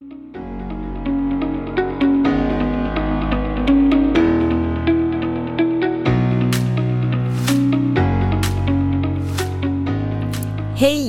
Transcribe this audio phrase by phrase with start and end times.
[0.00, 0.10] Hej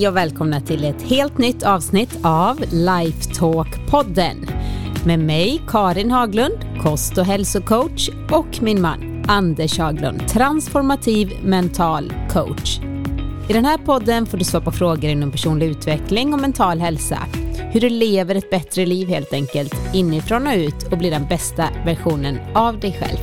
[0.08, 4.52] och välkomna till ett helt nytt avsnitt av Lifetalk-podden
[5.06, 12.80] med mig Karin Haglund, kost och hälsocoach och min man Anders Haglund, transformativ mental coach.
[13.50, 17.18] I den här podden får du svara på frågor inom personlig utveckling och mental hälsa.
[17.74, 21.70] Hur du lever ett bättre liv helt enkelt, inifrån och ut och blir den bästa
[21.86, 23.18] versionen av dig själv.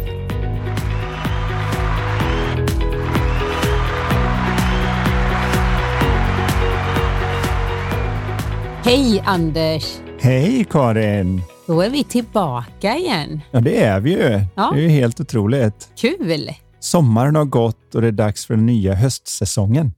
[8.84, 9.98] Hej Anders!
[10.20, 11.42] Hej Karin!
[11.66, 13.40] Då är vi tillbaka igen.
[13.50, 14.40] Ja, det är vi ju.
[14.54, 14.70] Ja.
[14.74, 15.88] Det är ju helt otroligt.
[15.96, 16.50] Kul!
[16.80, 19.92] Sommaren har gått och det är dags för den nya höstsäsongen.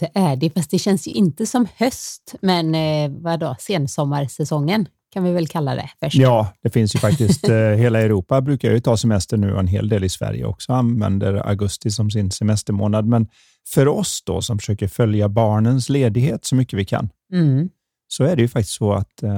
[0.00, 5.24] Det är det, fast det känns ju inte som höst, men eh, vadå, sensommarsäsongen kan
[5.24, 6.16] vi väl kalla det först.
[6.16, 7.48] Ja, det finns ju faktiskt.
[7.48, 10.72] Eh, hela Europa brukar ju ta semester nu och en hel del i Sverige också
[10.72, 13.06] använder augusti som sin semestermånad.
[13.06, 13.28] Men
[13.68, 17.68] för oss då som försöker följa barnens ledighet så mycket vi kan, mm.
[18.08, 19.30] så är det ju faktiskt så att eh,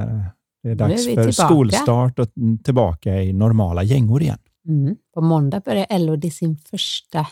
[0.62, 2.28] det är dags är för skolstart och
[2.64, 4.38] tillbaka i normala gängor igen.
[4.68, 4.96] Mm.
[5.14, 7.26] På måndag börjar Elodie sin första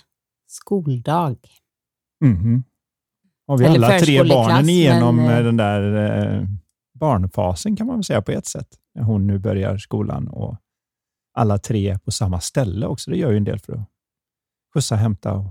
[0.46, 1.36] skoldag.
[2.24, 2.64] Mm.
[3.50, 5.82] Har vi Eller alla tre barnen igenom men, eh, den där
[6.36, 6.42] eh,
[6.94, 8.68] barnfasen kan man väl säga på ett sätt.
[8.94, 10.56] När hon nu börjar skolan och
[11.34, 13.10] alla tre på samma ställe också.
[13.10, 13.88] Det gör ju en del för att
[14.74, 15.46] skjutsa, hämta och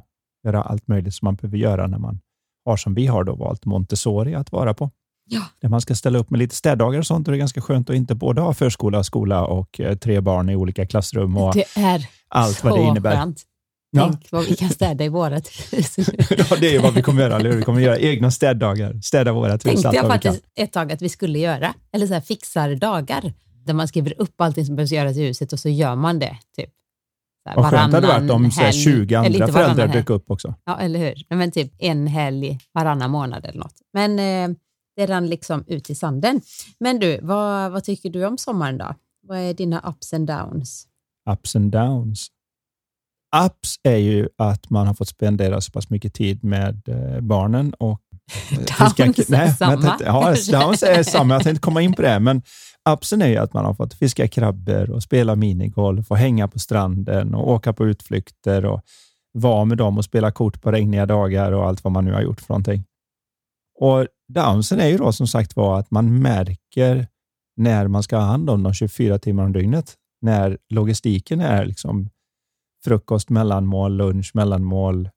[0.45, 2.19] göra allt möjligt som man behöver göra när man
[2.65, 4.91] har, som vi har då valt, Montessori att vara på.
[5.25, 5.41] Ja.
[5.61, 7.89] Där man ska ställa upp med lite städdagar och sånt och det är ganska skönt
[7.89, 11.55] att inte både ha förskola, skola och eh, tre barn i olika klassrum och
[12.27, 13.15] allt vad det innebär.
[13.15, 13.43] Skönt.
[13.91, 14.07] Ja.
[14.09, 15.95] Tänk vad vi kan städa i vårat hus.
[16.49, 19.65] ja, det är vad vi kommer göra, eller Vi kommer göra egna städdagar, städa vårat
[19.65, 19.81] hus.
[19.81, 23.33] Tänkte jag faktiskt ett tag att vi skulle göra, eller så här fixardagar,
[23.65, 26.37] där man skriver upp allting som behöver göras i huset och så gör man det.
[26.57, 26.69] Typ.
[27.55, 30.53] Vad skönt det hade varit om helg, 20 andra föräldrar dök upp också.
[30.65, 31.35] Ja, eller hur.
[31.35, 33.75] Men typ en helg varannan månad eller något.
[33.93, 34.57] Men eh,
[34.95, 36.41] det rann liksom ut i sanden.
[36.79, 38.95] Men du, vad, vad tycker du om sommaren då?
[39.27, 40.87] Vad är dina ups and downs?
[41.31, 42.27] Ups and downs?
[43.45, 47.73] Ups är ju att man har fått spendera så pass mycket tid med eh, barnen
[47.73, 48.01] och
[48.49, 49.75] Downs fiska, nej, är samma.
[49.75, 51.33] Men, ja, downs är samma.
[51.33, 52.41] Jag tänkte komma in på det, men
[52.89, 56.59] upsen är ju att man har fått fiska krabbor och spela minigolf och hänga på
[56.59, 58.81] stranden och åka på utflykter och
[59.33, 62.21] vara med dem och spela kort på regniga dagar och allt vad man nu har
[62.21, 62.83] gjort för någonting.
[63.79, 67.07] Och downsen är ju då som sagt var att man märker
[67.57, 69.95] när man ska ha hand om dem 24 timmar om dygnet.
[70.21, 72.09] När logistiken är liksom
[72.83, 75.09] frukost, mellanmål, lunch, mellanmål,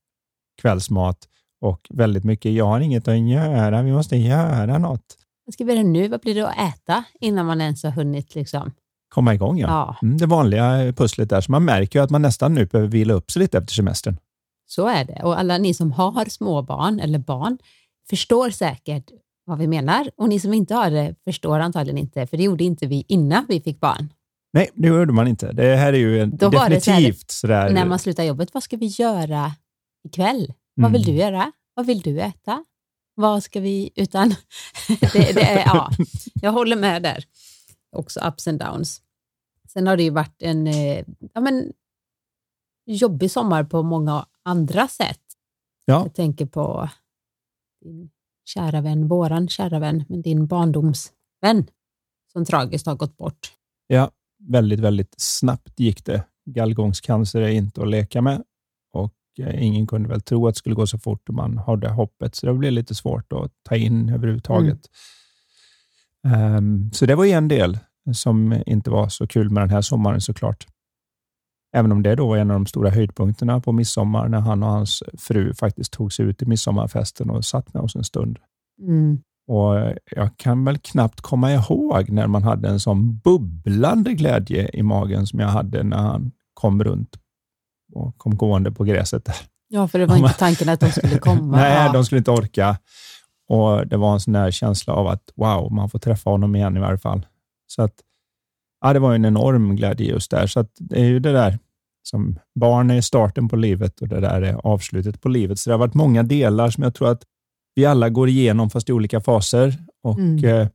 [0.62, 1.28] kvällsmat
[1.60, 2.52] och väldigt mycket.
[2.52, 5.18] Jag har inget att göra, vi måste göra något.
[5.46, 6.08] Vad ska vi göra nu?
[6.08, 8.72] Vad blir det att äta innan man ens har hunnit liksom?
[9.12, 9.58] komma igång?
[9.58, 9.68] Ja.
[9.68, 9.96] ja.
[10.06, 11.40] Mm, det vanliga pusslet där.
[11.40, 14.16] Så man märker ju att man nästan nu behöver vila upp sig lite efter semestern.
[14.66, 15.22] Så är det.
[15.22, 17.58] Och alla ni som har småbarn eller barn
[18.10, 19.10] förstår säkert
[19.44, 20.10] vad vi menar.
[20.16, 23.46] Och ni som inte har det förstår antagligen inte, för det gjorde inte vi innan
[23.48, 24.12] vi fick barn.
[24.52, 25.52] Nej, det gjorde man inte.
[25.52, 27.70] Det här är ju Då definitivt så sådär...
[27.70, 29.52] När man slutar jobbet, vad ska vi göra
[30.04, 30.52] ikväll?
[30.74, 31.14] Vad vill mm.
[31.14, 31.52] du göra?
[31.74, 32.64] Vad vill du äta?
[33.14, 33.91] Vad ska vi...
[33.94, 34.28] Utan
[34.88, 35.91] det, det är, ja,
[36.34, 37.24] jag håller med där.
[37.96, 39.02] Också ups and downs.
[39.68, 41.04] Sen har det ju varit en eh,
[41.34, 41.72] ja, men,
[42.86, 45.20] jobbig sommar på många andra sätt.
[45.84, 46.02] Ja.
[46.02, 46.88] Jag tänker på
[47.84, 48.10] din
[48.44, 51.66] kära vän, våran kära vän, men din barndomsvän
[52.32, 53.52] som tragiskt har gått bort.
[53.86, 54.10] Ja,
[54.48, 56.25] väldigt, väldigt snabbt gick det.
[56.44, 58.42] Gallgångscancer är inte att leka med
[58.92, 61.88] och eh, ingen kunde väl tro att det skulle gå så fort om man hade
[61.88, 64.80] hoppet, så det blev lite svårt att ta in överhuvudtaget.
[66.26, 66.56] Mm.
[66.56, 67.78] Um, så det var en del
[68.14, 70.66] som inte var så kul med den här sommaren såklart.
[71.74, 74.69] Även om det då var en av de stora höjdpunkterna på midsommar när han och
[74.69, 78.38] hans fru faktiskt tog sig ut i midsommarfesten och satt med oss en stund.
[78.80, 79.22] Mm.
[79.52, 84.82] Och Jag kan väl knappt komma ihåg när man hade en sån bubblande glädje i
[84.82, 87.16] magen som jag hade när han kom runt
[87.92, 89.24] och kom gående på gräset.
[89.24, 89.36] Där.
[89.68, 91.56] Ja, för det var inte tanken att de skulle komma.
[91.56, 92.78] Nej, de skulle inte orka.
[93.48, 96.77] Och Det var en sån där känsla av att wow, man får träffa honom igen
[96.77, 97.27] i varje fall.
[97.66, 97.94] Så att,
[98.80, 100.47] ja, det var en enorm glädje just där.
[100.47, 101.59] Så det är ju det där
[102.03, 105.59] som barn är starten på livet och det där är avslutet på livet.
[105.59, 107.22] Så det har varit många delar som jag tror att
[107.74, 109.78] vi alla går igenom, fast i olika faser.
[110.03, 110.45] Och mm.
[110.45, 110.69] eh,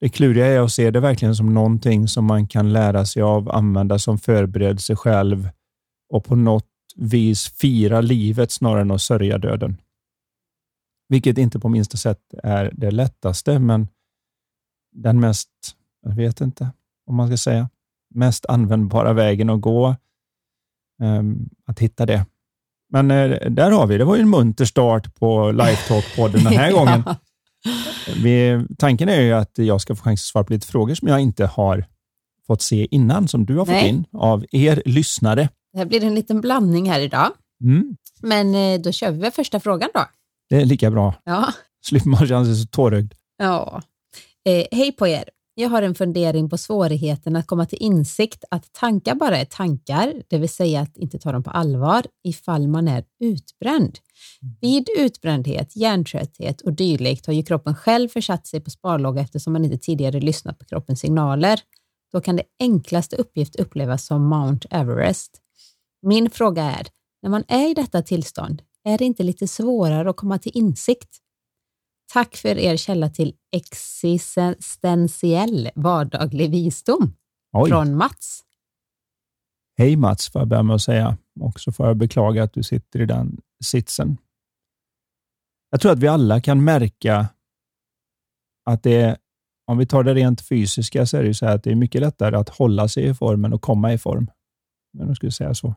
[0.00, 3.50] Det kluriga är att se det verkligen som någonting som man kan lära sig av,
[3.50, 5.48] använda som förberedelse själv
[6.08, 9.76] och på något vis fira livet snarare än att sörja döden.
[11.08, 13.88] Vilket inte på minsta sätt är det lättaste, men
[14.92, 15.50] den mest,
[16.02, 16.70] jag vet inte
[17.06, 17.68] om man ska säga,
[18.14, 19.96] mest användbara vägen att gå.
[21.02, 22.26] Um, att hitta det.
[22.94, 26.72] Men uh, där har vi, det var ju en munter start på Lifetalk-podden den här
[26.78, 27.04] gången.
[28.22, 31.08] Vi, tanken är ju att jag ska få chans att svara på lite frågor som
[31.08, 31.84] jag inte har
[32.46, 33.88] fått se innan, som du har fått Nej.
[33.88, 35.48] in av er lyssnare.
[35.72, 37.30] Det här blir en liten blandning här idag.
[37.64, 37.96] Mm.
[38.22, 40.04] Men eh, då kör vi väl första frågan då.
[40.50, 41.14] Det är lika bra.
[41.24, 41.52] Ja.
[41.86, 43.12] Slipper man känna sig så tårögd.
[43.38, 43.82] Ja.
[44.48, 45.24] Eh, hej på er.
[45.56, 50.22] Jag har en fundering på svårigheten att komma till insikt att tankar bara är tankar,
[50.28, 53.98] det vill säga att inte ta dem på allvar ifall man är utbränd.
[54.60, 59.64] Vid utbrändhet, hjärntrötthet och dylikt har ju kroppen själv försatt sig på sparlåga eftersom man
[59.64, 61.60] inte tidigare lyssnat på kroppens signaler.
[62.12, 65.40] Då kan det enklaste uppgift upplevas som Mount Everest.
[66.02, 66.86] Min fråga är,
[67.22, 71.23] när man är i detta tillstånd, är det inte lite svårare att komma till insikt?
[72.14, 77.14] Tack för er källa till existentiell vardaglig visdom.
[77.52, 77.70] Oj.
[77.70, 78.40] Från Mats.
[79.78, 81.16] Hej Mats, får jag börja med att säga.
[81.40, 84.16] Och så får jag beklaga att du sitter i den sitsen.
[85.70, 87.28] Jag tror att vi alla kan märka
[88.64, 89.16] att det är,
[89.66, 92.36] om vi tar det rent fysiska, så är det så att det är mycket lättare
[92.36, 94.30] att hålla sig i form än att komma i form.
[94.92, 95.74] Men jag skulle säga så.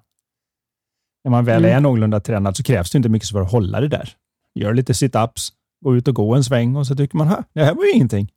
[1.23, 1.77] När man väl mm.
[1.77, 4.13] är någorlunda tränad så krävs det inte mycket för att hålla det där.
[4.55, 7.75] Gör lite sit-ups, gå ut och gå en sväng och så tycker man, det här
[7.75, 8.31] var ju ingenting.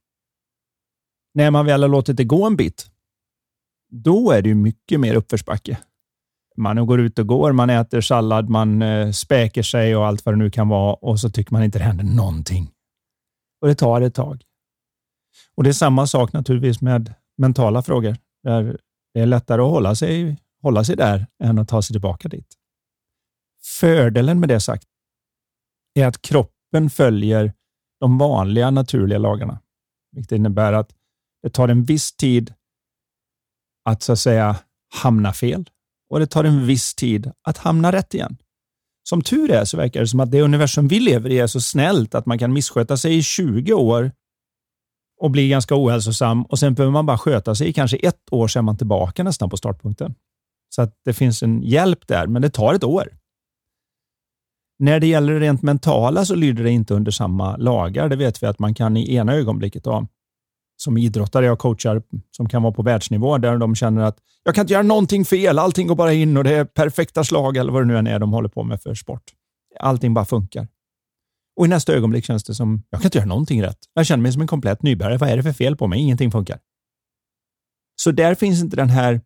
[1.34, 2.90] När man väl har låtit det gå en bit,
[3.90, 5.78] då är det ju mycket mer uppförsbacke.
[6.56, 10.34] Man går ut och går, man äter sallad, man eh, späker sig och allt vad
[10.34, 12.70] det nu kan vara och så tycker man inte det händer någonting.
[13.60, 14.44] Och det tar ett tag.
[15.54, 18.78] Och Det är samma sak naturligtvis med mentala frågor, där
[19.14, 22.56] det är lättare att hålla sig, hålla sig där än att ta sig tillbaka dit.
[23.80, 24.84] Fördelen med det sagt
[25.94, 26.59] är att kroppen
[26.90, 27.52] följer
[28.00, 29.60] de vanliga naturliga lagarna,
[30.12, 30.90] vilket innebär att
[31.42, 32.54] det tar en viss tid
[33.84, 34.56] att så att säga
[35.02, 35.70] hamna fel
[36.10, 38.36] och det tar en viss tid att hamna rätt igen.
[39.02, 41.60] Som tur är så verkar det som att det universum vi lever i är så
[41.60, 44.12] snällt att man kan missköta sig i 20 år
[45.20, 48.48] och bli ganska ohälsosam och sen behöver man bara sköta sig i kanske ett år
[48.48, 50.14] så är man tillbaka nästan på startpunkten.
[50.74, 53.19] Så att det finns en hjälp där, men det tar ett år.
[54.80, 58.08] När det gäller det rent mentala så lyder det inte under samma lagar.
[58.08, 60.06] Det vet vi att man kan i ena ögonblicket då,
[60.76, 64.62] som idrottare jag coachar som kan vara på världsnivå där de känner att jag kan
[64.62, 67.82] inte göra någonting fel, allting går bara in och det är perfekta slag eller vad
[67.82, 69.22] det nu än är de håller på med för sport.
[69.80, 70.68] Allting bara funkar.
[71.56, 73.78] Och i nästa ögonblick känns det som, jag kan inte göra någonting rätt.
[73.94, 75.18] Jag känner mig som en komplett nybörjare.
[75.18, 76.00] Vad är det för fel på mig?
[76.00, 76.58] Ingenting funkar.
[77.96, 79.20] Så där finns inte den här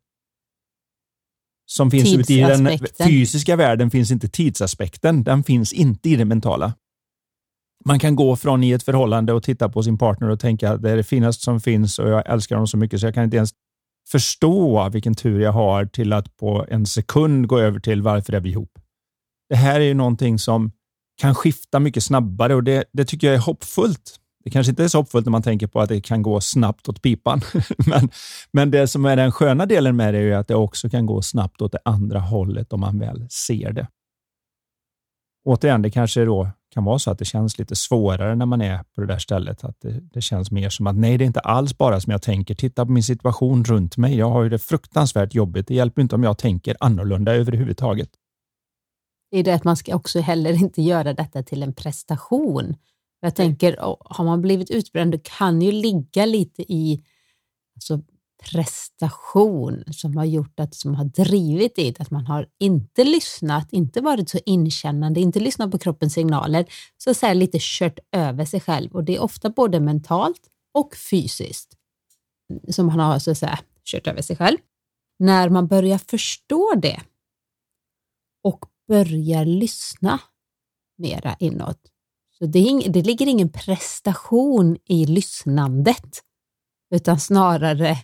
[1.76, 5.24] som finns ute i den fysiska världen finns inte tidsaspekten.
[5.24, 6.74] Den finns inte i det mentala.
[7.84, 10.82] Man kan gå från i ett förhållande och titta på sin partner och tänka att
[10.82, 13.24] det är det finaste som finns och jag älskar dem så mycket så jag kan
[13.24, 13.50] inte ens
[14.10, 18.40] förstå vilken tur jag har till att på en sekund gå över till varför är
[18.40, 18.78] vi ihop.
[19.48, 20.72] Det här är ju någonting som
[21.20, 24.20] kan skifta mycket snabbare och det, det tycker jag är hoppfullt.
[24.44, 26.88] Det kanske inte är så hoppfullt när man tänker på att det kan gå snabbt
[26.88, 27.41] åt pipan.
[27.87, 28.08] men,
[28.52, 31.23] men det som är den sköna delen med det är att det också kan gå
[31.23, 33.88] snabbt åt det andra hållet om man väl ser det.
[35.44, 38.79] Återigen, det kanske då kan vara så att det känns lite svårare när man är
[38.79, 39.64] på det där stället.
[39.64, 42.23] Att det, det, känns mer som att nej, det är inte alls bara som jag
[42.23, 42.55] tänker.
[42.55, 44.17] Titta på min situation runt mig.
[44.17, 45.69] Jag har ju det fruktansvärt jobbigt.
[45.69, 48.08] Det hjälper inte om jag tänker annorlunda överhuvudtaget.
[49.31, 52.77] Det är det att man ska också heller inte göra detta till en prestation.
[53.24, 57.04] Jag tänker, har man blivit utbränd, det kan ju ligga lite i
[57.76, 58.00] alltså,
[58.50, 64.00] prestation som har gjort att, som har drivit dit, att man har inte lyssnat, inte
[64.00, 66.66] varit så inkännande, inte lyssnat på kroppens signaler,
[66.96, 70.96] så att säga lite kört över sig själv och det är ofta både mentalt och
[70.96, 71.76] fysiskt
[72.69, 74.58] som man har så att säga kört över sig själv.
[75.19, 77.00] När man börjar förstå det
[78.43, 80.19] och börjar lyssna
[80.98, 81.94] mera inåt,
[82.44, 86.22] så det, ing, det ligger ingen prestation i lyssnandet,
[86.94, 87.98] utan snarare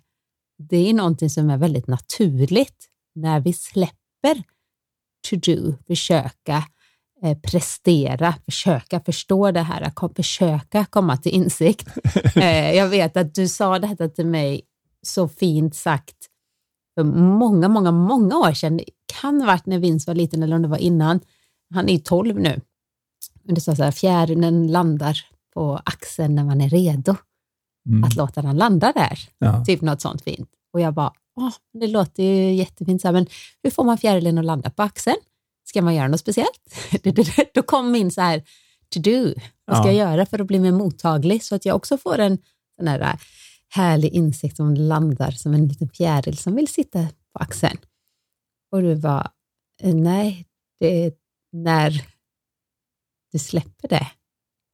[0.68, 4.42] det är någonting som är väldigt naturligt när vi släpper
[5.30, 6.64] to do, försöka
[7.22, 11.88] eh, prestera, försöka förstå det här, försöka komma till insikt.
[12.36, 14.62] Eh, jag vet att du sa detta till mig
[15.02, 16.16] så fint sagt
[16.94, 18.76] för många, många, många år sedan.
[18.76, 18.84] Det
[19.20, 21.20] kan ha varit när Vince var liten eller om det var innan.
[21.74, 22.60] Han är 12 nu.
[23.42, 25.18] Du sa så här, fjärilen landar
[25.54, 27.16] på axeln när man är redo
[27.88, 28.04] mm.
[28.04, 29.18] att låta den landa där.
[29.38, 29.64] Ja.
[29.64, 30.50] Typ något sånt fint.
[30.72, 33.26] Och jag bara, åh, det låter ju jättefint, men
[33.62, 35.16] hur får man fjärilen att landa på axeln?
[35.64, 36.60] Ska man göra något speciellt?
[37.54, 38.42] Då kom min så här,
[38.94, 39.34] to do.
[39.64, 39.92] Vad ska ja.
[39.92, 42.38] jag göra för att bli mer mottaglig så att jag också får en
[42.76, 43.20] Den där
[43.68, 47.78] härlig insekt som landar som en liten fjäril som vill sitta på axeln.
[48.72, 49.28] Och du var
[49.82, 50.46] nej,
[50.80, 51.12] det är
[51.52, 52.04] när
[53.32, 54.06] du släpper det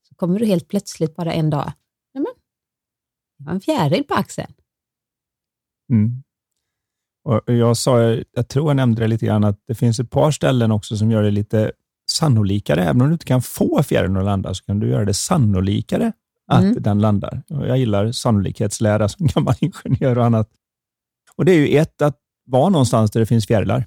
[0.08, 1.72] så kommer du helt plötsligt bara en dag,
[2.14, 2.32] nej men,
[3.38, 4.52] jag har en fjäril på axeln.
[5.92, 6.22] Mm.
[7.24, 8.00] Och jag sa,
[8.32, 11.10] jag tror jag nämnde det lite grann, att det finns ett par ställen också som
[11.10, 11.72] gör det lite
[12.10, 12.82] sannolikare.
[12.84, 16.12] Även om du inte kan få fjärilen att landa, så kan du göra det sannolikare
[16.46, 16.82] att mm.
[16.82, 17.42] den landar.
[17.48, 20.50] Och jag gillar sannolikhetslära som gammal ingenjör och annat.
[21.36, 23.86] Och Det är ju ett, att vara någonstans där det finns fjärilar,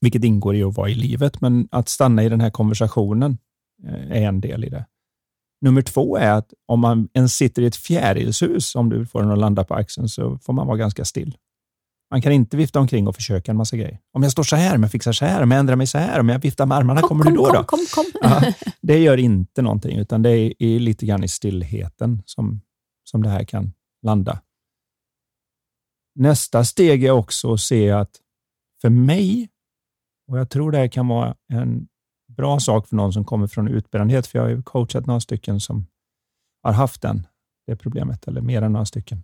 [0.00, 3.38] vilket ingår i att vara i livet, men att stanna i den här konversationen
[3.86, 4.86] eh, är en del i det.
[5.60, 9.30] Nummer två är att om man ens sitter i ett fjärilshus, om du får den
[9.30, 11.36] att landa på axeln, så får man vara ganska still.
[12.10, 13.98] Man kan inte vifta omkring och försöka en massa grejer.
[14.12, 15.98] Om jag står så här, om jag fixar så här, om jag ändrar mig så
[15.98, 17.44] här, om jag viftar med armarna, kom, kommer kom, du då?
[17.44, 17.64] Kom, då?
[17.64, 18.04] kom, kom.
[18.22, 22.60] Ja, det gör inte någonting, utan det är, är lite grann i stillheten som,
[23.04, 24.40] som det här kan landa.
[26.14, 28.10] Nästa steg är också att se att
[28.80, 29.48] för mig,
[30.28, 31.88] och jag tror det här kan vara en
[32.28, 35.60] bra sak för någon som kommer från utbrändhet, för jag har ju coachat några stycken
[35.60, 35.86] som
[36.62, 37.26] har haft den,
[37.66, 39.22] det problemet, eller mer än några stycken.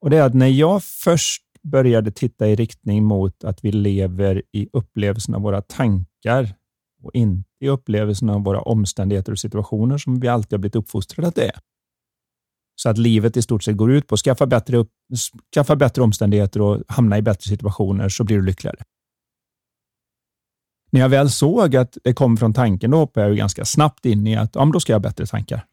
[0.00, 4.42] Och det är att när jag först började titta i riktning mot att vi lever
[4.52, 6.54] i upplevelsen av våra tankar
[7.02, 11.28] och inte i upplevelsen av våra omständigheter och situationer som vi alltid har blivit uppfostrade
[11.28, 11.58] att det är.
[12.82, 14.90] Så att livet i stort sett går ut på att skaffa bättre, upp,
[15.54, 18.82] skaffa bättre omständigheter och hamna i bättre situationer så blir du lyckligare.
[20.90, 24.26] När jag väl såg att det kom från tanken, då hoppade jag ganska snabbt in
[24.26, 25.66] i att ja, då ska jag ha bättre tankar.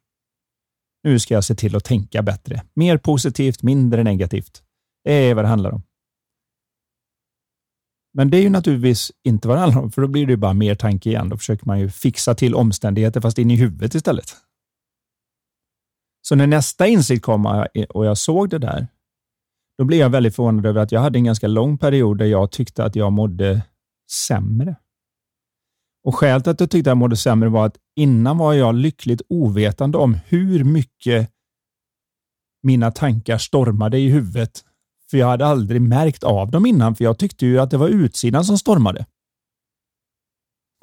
[1.04, 2.64] Nu ska jag se till att tänka bättre.
[2.74, 4.64] Mer positivt, mindre negativt.
[5.04, 5.84] Det är vad det handlar om.
[8.14, 10.38] Men det är ju naturligtvis inte vad det handlar om, för då blir det ju
[10.38, 11.30] bara mer tanke igen.
[11.30, 14.36] Då försöker man ju fixa till omständigheter, fast in i huvudet istället.
[16.22, 18.88] Så när nästa insikt kom och jag såg det där,
[19.78, 22.52] då blev jag väldigt förvånad över att jag hade en ganska lång period där jag
[22.52, 23.62] tyckte att jag mådde
[24.28, 24.76] sämre.
[26.08, 28.76] Och Skälet till att jag tyckte att jag mådde sämre var att innan var jag
[28.76, 31.30] lyckligt ovetande om hur mycket
[32.64, 34.64] mina tankar stormade i huvudet.
[35.12, 37.88] För jag hade aldrig märkt av dem innan, för jag tyckte ju att det var
[37.88, 39.06] utsidan som stormade.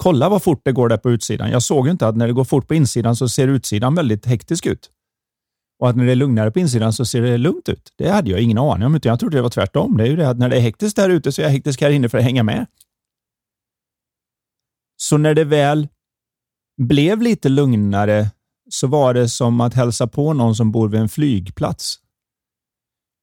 [0.03, 1.49] Kolla vad fort det går där på utsidan.
[1.49, 4.25] Jag såg ju inte att när det går fort på insidan så ser utsidan väldigt
[4.25, 4.89] hektisk ut.
[5.79, 7.93] Och att när det är lugnare på insidan så ser det lugnt ut.
[7.97, 9.97] Det hade jag ingen aning om, utan jag trodde det var tvärtom.
[9.97, 11.81] Det är ju det att när det är hektiskt där ute så är jag hektisk
[11.81, 12.65] här inne för att hänga med.
[15.09, 15.87] Så när det väl
[16.81, 18.27] blev lite lugnare
[18.69, 21.95] så var det som att hälsa på någon som bor vid en flygplats.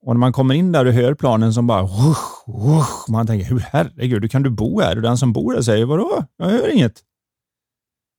[0.07, 3.47] Och när man kommer in där och hör planen som bara Wush, wush, man tänker,
[3.47, 4.97] hur herregud, hur kan du bo här?
[4.97, 6.25] Och den som bor där säger, vadå?
[6.37, 7.01] Jag hör inget.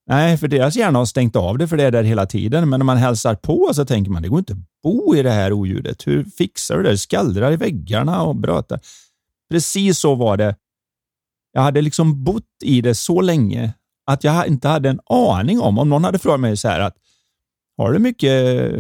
[0.08, 2.70] Nej, för deras hjärna har stängt av det för det är där hela tiden.
[2.70, 5.32] Men när man hälsar på så tänker man, det går inte att bo i det
[5.32, 6.08] här oljudet.
[6.08, 6.98] Hur fixar du det?
[6.98, 8.80] Skallrar i väggarna och brötar.
[9.52, 10.56] Precis så var det
[11.54, 13.74] jag hade liksom bott i det så länge
[14.06, 16.98] att jag inte hade en aning om, om någon hade frågat mig så här att
[17.78, 18.74] har du mycket,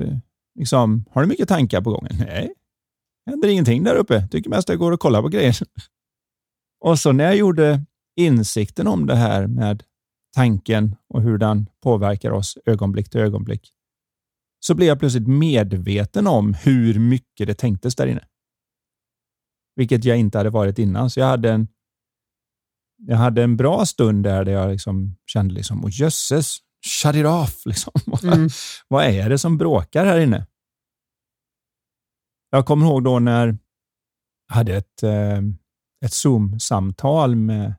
[0.60, 2.15] liksom, har du mycket tankar på gången?
[2.18, 2.53] Nej,
[3.25, 4.27] det händer ingenting där uppe.
[4.27, 5.58] Tycker mest jag går och kollar på grejer.
[6.82, 9.84] Och så när jag gjorde insikten om det här med
[10.36, 13.74] tanken och hur den påverkar oss ögonblick till ögonblick,
[14.60, 18.25] så blev jag plötsligt medveten om hur mycket det tänktes där inne.
[19.75, 21.10] Vilket jag inte hade varit innan.
[21.10, 21.68] Så jag hade en
[23.07, 27.25] jag hade en bra stund där, där jag liksom kände liksom, oh, jösses, shut it
[27.25, 27.62] off.
[27.65, 27.91] Liksom.
[28.24, 28.50] Mm.
[28.88, 30.48] Vad är det som bråkar här inne?
[32.51, 33.48] Jag kommer ihåg då när
[34.48, 35.38] jag hade ett, eh,
[36.05, 37.74] ett Zoom-samtal med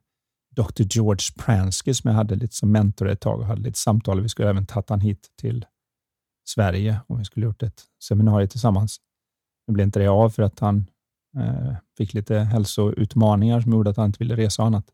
[0.55, 0.83] Dr.
[0.89, 4.21] George Pransky som jag hade lite som mentor ett tag och hade lite samtal.
[4.21, 5.65] Vi skulle även tagit han hit till
[6.47, 8.97] Sverige och vi skulle gjort ett seminarium tillsammans.
[9.67, 10.85] Nu blev inte det av för att han
[11.37, 14.85] eh, fick lite hälsoutmaningar som gjorde att han inte ville resa och annat.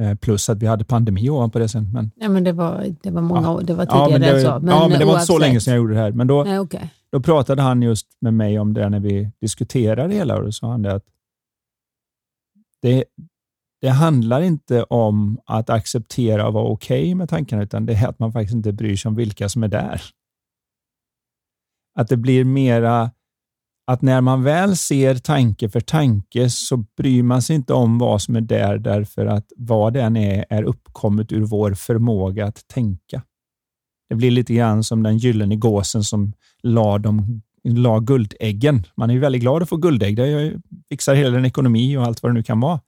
[0.00, 1.92] Eh, plus att vi hade pandemi ovanpå det sen.
[1.92, 3.60] Men, ja, men det var, det var många ja.
[3.60, 4.58] det var tidigare ja, men det, så.
[4.60, 6.12] Men ja, men det var inte så länge sedan jag gjorde det här.
[6.12, 6.88] Men då, Nej, okay.
[7.12, 10.70] då pratade han just med mig om det när vi diskuterade hela och då sa
[10.70, 11.04] han det att
[12.82, 13.04] det,
[13.80, 18.08] det handlar inte om att acceptera och vara okej okay med tankarna, utan det är
[18.08, 20.02] att man faktiskt inte bryr sig om vilka som är där.
[21.94, 23.10] Att det blir mera
[23.86, 28.22] att när man väl ser tanke för tanke så bryr man sig inte om vad
[28.22, 32.68] som är där därför att vad det än är, är uppkommet ur vår förmåga att
[32.68, 33.22] tänka.
[34.08, 38.86] Det blir lite grann som den gyllene gåsen som la, de, la guldäggen.
[38.96, 40.16] Man är ju väldigt glad att få guldägg.
[40.16, 42.80] Det fixar hela en ekonomi och allt vad det nu kan vara.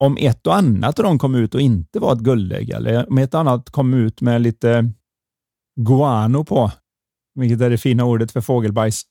[0.00, 3.18] Om ett och annat av dem kom ut och inte var ett guldägg, eller om
[3.18, 4.92] ett annat kom ut med lite
[5.80, 6.70] guano på,
[7.38, 9.02] vilket är det fina ordet för fågelbajs.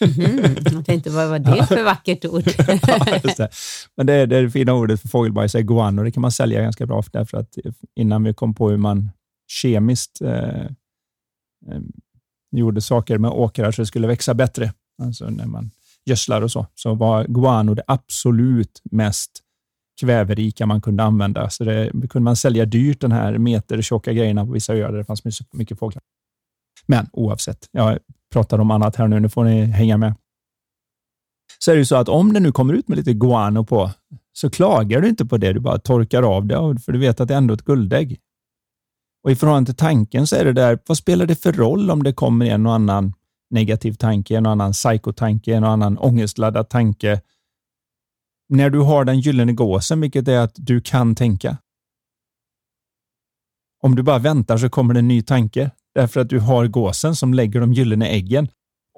[0.00, 2.42] Mm, jag tänkte, vad var det för vackert ord?
[2.68, 3.48] ja, det.
[3.96, 6.02] Men det, det, fina ordet för fågelbajs är guano.
[6.02, 7.58] Det kan man sälja ganska bra för därför att
[7.96, 9.10] innan vi kom på hur man
[9.48, 10.64] kemiskt eh,
[11.68, 11.80] eh,
[12.50, 14.72] gjorde saker med åkrar så det skulle växa bättre,
[15.02, 15.70] alltså när man
[16.04, 19.30] gödslar och så, så var guano det absolut mest
[20.00, 21.50] kväverika man kunde använda.
[21.50, 25.04] Så det kunde man sälja dyrt, den här metertjocka grejerna på vissa öar där det
[25.04, 26.02] fanns mycket fåglar.
[26.86, 27.98] Men oavsett, jag
[28.32, 30.14] pratar om annat här nu, nu får ni hänga med.
[31.58, 33.90] Så är det ju så att om det nu kommer ut med lite guano på,
[34.32, 37.28] så klagar du inte på det, du bara torkar av det, för du vet att
[37.28, 38.20] det är ändå ett guldägg.
[39.24, 42.02] Och i förhållande till tanken så är det där, vad spelar det för roll om
[42.02, 43.12] det kommer en och annan
[43.50, 47.20] negativ tanke, en och annan psykotanke, en och annan ångestladdad tanke.
[48.48, 51.56] När du har den gyllene gåsen, vilket är att du kan tänka.
[53.82, 57.16] Om du bara väntar så kommer det en ny tanke, därför att du har gåsen
[57.16, 58.48] som lägger de gyllene äggen.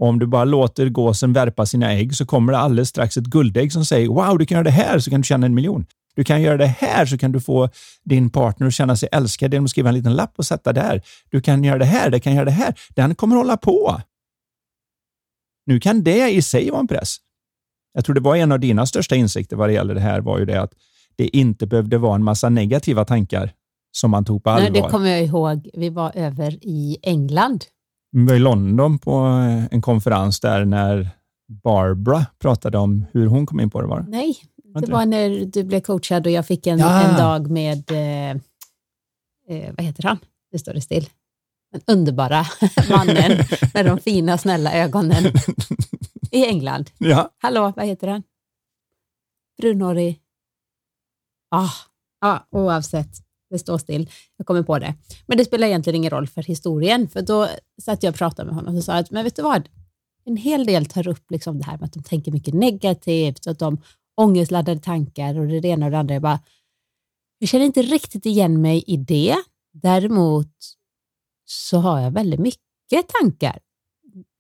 [0.01, 3.25] Och om du bara låter gåsen värpa sina ägg så kommer det alldeles strax ett
[3.25, 5.87] guldägg som säger wow, du kan göra det här så kan du tjäna en miljon.
[6.17, 7.69] Du kan göra det här så kan du få
[8.05, 11.03] din partner att känna sig älskad genom att skriva en liten lapp och sätta där.
[11.31, 12.75] Du kan göra det här, det kan göra det här.
[12.89, 14.01] Den kommer hålla på.
[15.67, 17.17] Nu kan det i sig vara en press.
[17.95, 20.39] Jag tror det var en av dina största insikter vad det gäller det här var
[20.39, 20.73] ju det att
[21.17, 23.53] det inte behövde vara en massa negativa tankar
[23.97, 24.71] som man tog på allvar.
[24.71, 25.71] Nej, det kommer jag ihåg.
[25.75, 27.65] Vi var över i England.
[28.13, 29.13] Vi var i London på
[29.71, 31.11] en konferens där när
[31.49, 33.87] Barbara pratade om hur hon kom in på det.
[33.87, 34.05] Var.
[34.09, 34.37] Nej,
[34.81, 37.03] det var när du blev coachad och jag fick en, ja.
[37.03, 38.31] en dag med, eh,
[39.49, 40.19] eh, vad heter han?
[40.53, 41.09] Nu står det still.
[41.73, 42.45] Den underbara
[42.91, 43.39] mannen
[43.75, 45.25] med de fina snälla ögonen
[46.31, 46.91] i England.
[46.99, 47.31] Ja.
[47.39, 48.23] Hallå, vad heter han?
[49.61, 50.21] Brunhårig.
[51.51, 51.71] Ah,
[52.21, 53.11] ah, oavsett,
[53.55, 54.11] det står still.
[54.37, 54.95] Jag kommer på det.
[55.27, 57.49] Men det spelar egentligen ingen roll för historien, för då
[57.83, 59.69] satt jag och pratade med honom och sa att, men vet du vad?
[60.25, 63.59] En hel del tar upp liksom det här med att de tänker mycket negativt, att
[63.59, 63.79] de
[64.17, 66.15] ångestladdade tankar och det ena och det andra.
[66.15, 66.41] Jag, bara,
[67.39, 69.37] jag känner inte riktigt igen mig i det.
[69.73, 70.53] Däremot
[71.45, 73.59] så har jag väldigt mycket tankar.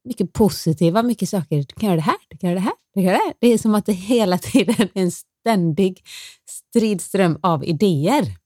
[0.05, 1.57] Mycket positiva, mycket saker.
[1.57, 3.35] Du kan göra det här, du kan göra det här, du kan göra det här.
[3.40, 6.03] Det är som att det hela tiden är en ständig
[6.48, 8.37] stridström av idéer.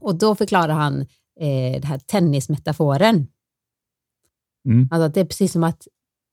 [0.00, 1.00] Och då förklarar han
[1.40, 3.26] eh, den här tennismetaforen.
[4.68, 4.88] Mm.
[4.90, 5.88] Alltså det är precis som att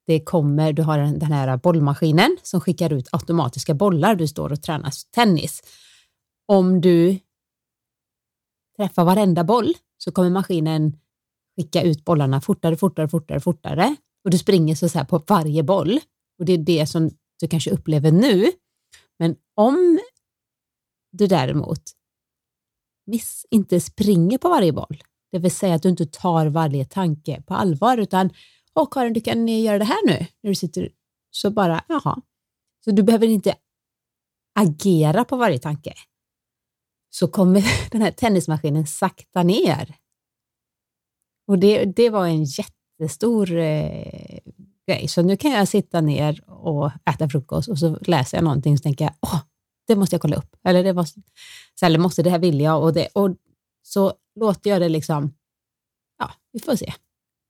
[0.07, 4.15] det kommer, du har den här bollmaskinen som skickar ut automatiska bollar.
[4.15, 5.61] Du står och tränar tennis.
[6.45, 7.19] Om du
[8.77, 10.97] träffar varenda boll så kommer maskinen
[11.57, 15.99] skicka ut bollarna fortare, fortare, fortare, fortare och du springer så, så på varje boll.
[16.39, 18.51] Och det är det som du kanske upplever nu.
[19.19, 19.99] Men om
[21.11, 21.81] du däremot
[23.07, 27.41] miss, inte springer på varje boll, det vill säga att du inte tar varje tanke
[27.41, 28.29] på allvar, utan
[28.79, 30.89] Åh Karin, du kan göra det här nu, när du sitter
[31.31, 32.21] så bara, jaha.
[32.83, 33.55] Så du behöver inte
[34.59, 35.93] agera på varje tanke.
[37.09, 39.95] Så kommer den här tennismaskinen sakta ner.
[41.47, 44.39] Och det, det var en jättestor eh,
[44.87, 45.07] grej.
[45.07, 48.79] Så nu kan jag sitta ner och äta frukost och så läser jag någonting och
[48.79, 49.41] så tänker jag, åh,
[49.87, 50.55] det måste jag kolla upp.
[50.63, 51.21] Eller det måste,
[51.81, 52.83] eller måste det här vill jag.
[52.83, 53.35] Och, det, och
[53.83, 55.33] så låter jag det liksom,
[56.19, 56.93] ja, vi får se.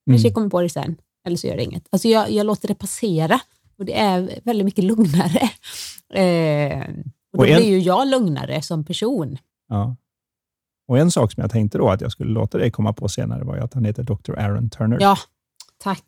[0.09, 0.33] Kanske mm.
[0.33, 0.97] kommer på det sen
[1.27, 1.87] eller så gör det inget.
[1.89, 3.39] Alltså jag, jag låter det passera
[3.77, 5.49] och det är väldigt mycket lugnare.
[6.13, 6.87] Eh,
[7.33, 9.37] och då och en, blir ju jag lugnare som person.
[9.67, 9.95] Ja.
[10.87, 13.43] Och En sak som jag tänkte då att jag skulle låta dig komma på senare
[13.43, 14.39] var ju att han heter Dr.
[14.39, 14.97] Aaron Turner.
[15.01, 15.17] Ja,
[15.77, 16.03] tack.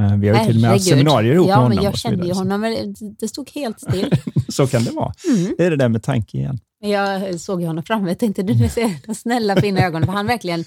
[0.00, 1.76] Eh, vi har ju till och med haft seminarier ihop ja, med honom.
[1.76, 4.16] Men jag kände ju honom, men det stod helt still.
[4.48, 5.12] så kan det vara.
[5.36, 5.54] Mm.
[5.58, 6.58] Det är det där med tanke igen.
[6.78, 10.26] Jag såg ju honom framme och tänkte, du ser de snälla fina ögonen, för han
[10.26, 10.64] verkligen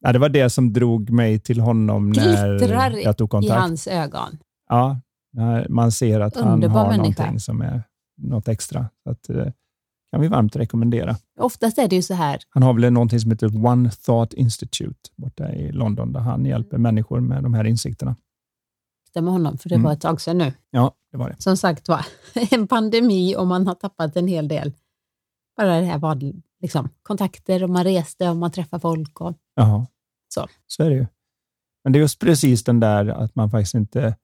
[0.00, 3.58] Ja, det var det som drog mig till honom när jag tog kontakt.
[3.58, 4.38] i hans ögon.
[4.68, 5.00] Ja,
[5.68, 7.22] man ser att Underbar han har människa.
[7.22, 7.82] någonting som är
[8.22, 8.88] något extra.
[9.10, 9.46] Att, eh,
[10.10, 11.16] kan vi varmt rekommendera.
[11.38, 12.38] Oftast är det ju så här.
[12.48, 16.76] Han har väl någonting som heter One Thought Institute borta i London, där han hjälper
[16.76, 16.82] mm.
[16.82, 18.16] människor med de här insikterna.
[19.14, 19.84] med honom, för det mm.
[19.84, 20.52] var ett tag sedan nu.
[20.70, 21.42] Ja, det var det.
[21.42, 22.06] Som sagt var,
[22.50, 24.72] en pandemi och man har tappat en hel del.
[25.56, 26.20] Bara det här var
[26.60, 29.20] liksom, kontakter och man reste och man träffade folk.
[29.20, 29.86] Och, Jaha.
[30.28, 30.46] Så.
[30.66, 31.06] så är det ju.
[31.84, 34.16] Men det är just precis den där att man faktiskt inte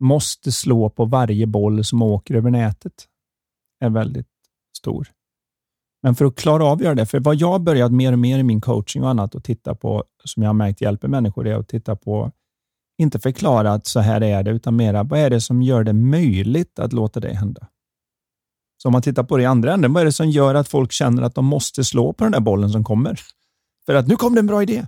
[0.00, 3.08] måste slå på varje boll som åker över nätet.
[3.80, 4.28] är väldigt
[4.76, 5.12] stor.
[6.06, 8.18] Men för att klara av att göra det, för vad jag har börjat mer och
[8.18, 11.46] mer i min coaching och annat att titta på, som jag har märkt hjälper människor,
[11.46, 12.32] är att titta på,
[12.98, 15.92] inte förklara att så här är det, utan mera, vad är det som gör det
[15.92, 17.68] möjligt att låta det hända?
[18.82, 20.68] Så om man tittar på det i andra änden, vad är det som gör att
[20.68, 23.20] folk känner att de måste slå på den där bollen som kommer?
[23.86, 24.86] För att nu kom det en bra idé.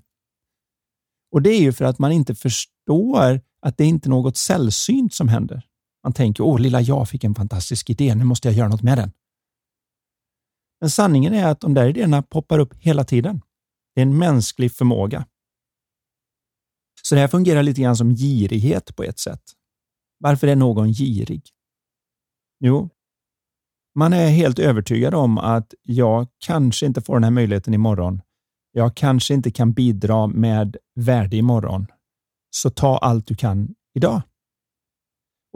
[1.32, 4.36] Och Det är ju för att man inte förstår förstår att det inte är något
[4.36, 5.62] sällsynt som händer.
[6.04, 8.98] Man tänker, åh lilla jag fick en fantastisk idé, nu måste jag göra något med
[8.98, 9.12] den.
[10.80, 13.40] Men sanningen är att de där idéerna poppar upp hela tiden.
[13.94, 15.26] Det är en mänsklig förmåga.
[17.02, 19.42] Så det här fungerar lite grann som girighet på ett sätt.
[20.18, 21.42] Varför är någon girig?
[22.60, 22.90] Jo,
[23.94, 28.22] man är helt övertygad om att jag kanske inte får den här möjligheten imorgon.
[28.72, 31.86] Jag kanske inte kan bidra med värde imorgon.
[32.50, 34.22] Så ta allt du kan idag.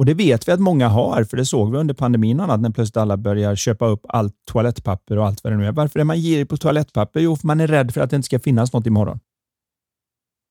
[0.02, 2.60] Och det vet vi att många har, för det såg vi under pandemin och annat,
[2.60, 5.72] när plötsligt alla börjar köpa upp allt toalettpapper och allt vad det nu är.
[5.72, 7.20] Varför är man girig på toalettpapper?
[7.20, 9.20] Jo, för man är rädd för att det inte ska finnas något imorgon.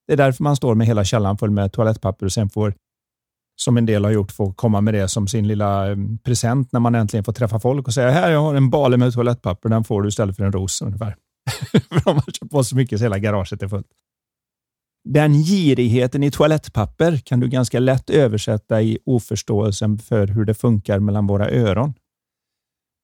[0.08, 2.74] Det är därför man står med hela källaren full med toalettpapper och sen får,
[3.62, 6.80] som en del har gjort, få komma med det som sin lilla mm, present när
[6.80, 9.84] man äntligen får träffa folk och säga här, jag har en bale med toalettpapper, den
[9.84, 11.16] får du istället för en ros ungefär.
[11.72, 13.88] för de har köpt på så mycket så hela garaget är fullt.
[15.04, 21.00] Den girigheten i toalettpapper kan du ganska lätt översätta i oförståelsen för hur det funkar
[21.00, 21.94] mellan våra öron.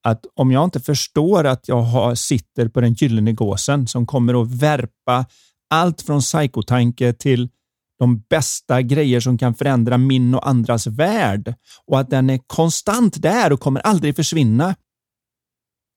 [0.03, 4.41] Att om jag inte förstår att jag har, sitter på den gyllene gåsen som kommer
[4.41, 5.25] att värpa
[5.69, 7.49] allt från psykotanke till
[7.99, 11.53] de bästa grejer som kan förändra min och andras värld
[11.85, 14.75] och att den är konstant där och kommer aldrig försvinna.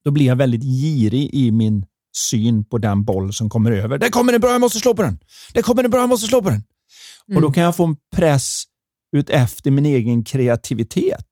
[0.05, 3.99] Då blir jag väldigt girig i min syn på den boll som kommer över.
[3.99, 5.19] Det kommer en bra, jag måste slå på den.
[5.55, 6.63] Det kommer en bra, jag måste slå på den.
[7.29, 7.37] Mm.
[7.37, 7.53] Och Då mm.
[7.53, 8.65] kan jag få en press
[9.17, 11.27] ut efter min egen kreativitet.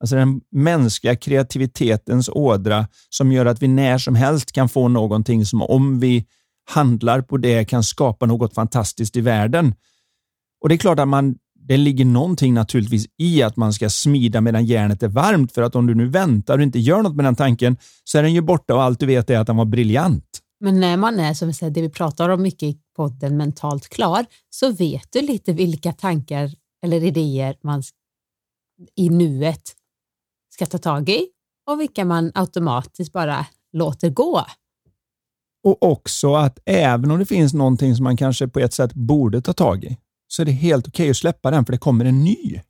[0.00, 5.46] Alltså den mänskliga kreativitetens ådra som gör att vi när som helst kan få någonting
[5.46, 6.26] som om vi
[6.70, 9.74] handlar på det kan skapa något fantastiskt i världen.
[10.60, 11.34] Och Det är klart att man,
[11.68, 15.74] det ligger någonting naturligtvis i att man ska smida medan järnet är varmt, för att
[15.76, 18.40] om du nu väntar och inte gör något med den tanken så är den ju
[18.40, 20.40] borta och allt du vet är att den var briljant.
[20.60, 23.88] Men när man är, som vi säger, det vi pratar om mycket i podden, mentalt
[23.88, 26.50] klar, så vet du lite vilka tankar
[26.84, 27.82] eller idéer man
[28.96, 29.62] i nuet
[30.54, 31.26] ska ta tag i
[31.70, 34.44] och vilka man automatiskt bara låter gå.
[35.64, 39.42] Och också att även om det finns någonting som man kanske på ett sätt borde
[39.42, 39.96] ta tag i,
[40.28, 42.60] så är det helt okej okay att släppa den för det kommer en ny.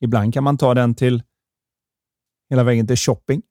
[0.00, 1.22] Ibland kan man ta den till
[2.50, 3.42] hela vägen till shopping,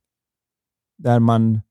[0.97, 1.61] där man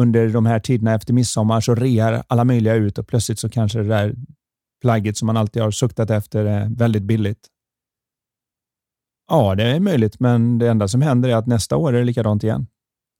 [0.00, 3.78] under de här tiderna efter midsommar så rear alla möjliga ut och plötsligt så kanske
[3.78, 4.14] det där
[4.80, 7.48] plagget som man alltid har suktat efter är väldigt billigt.
[9.30, 12.04] Ja, det är möjligt, men det enda som händer är att nästa år är det
[12.04, 12.66] likadant igen.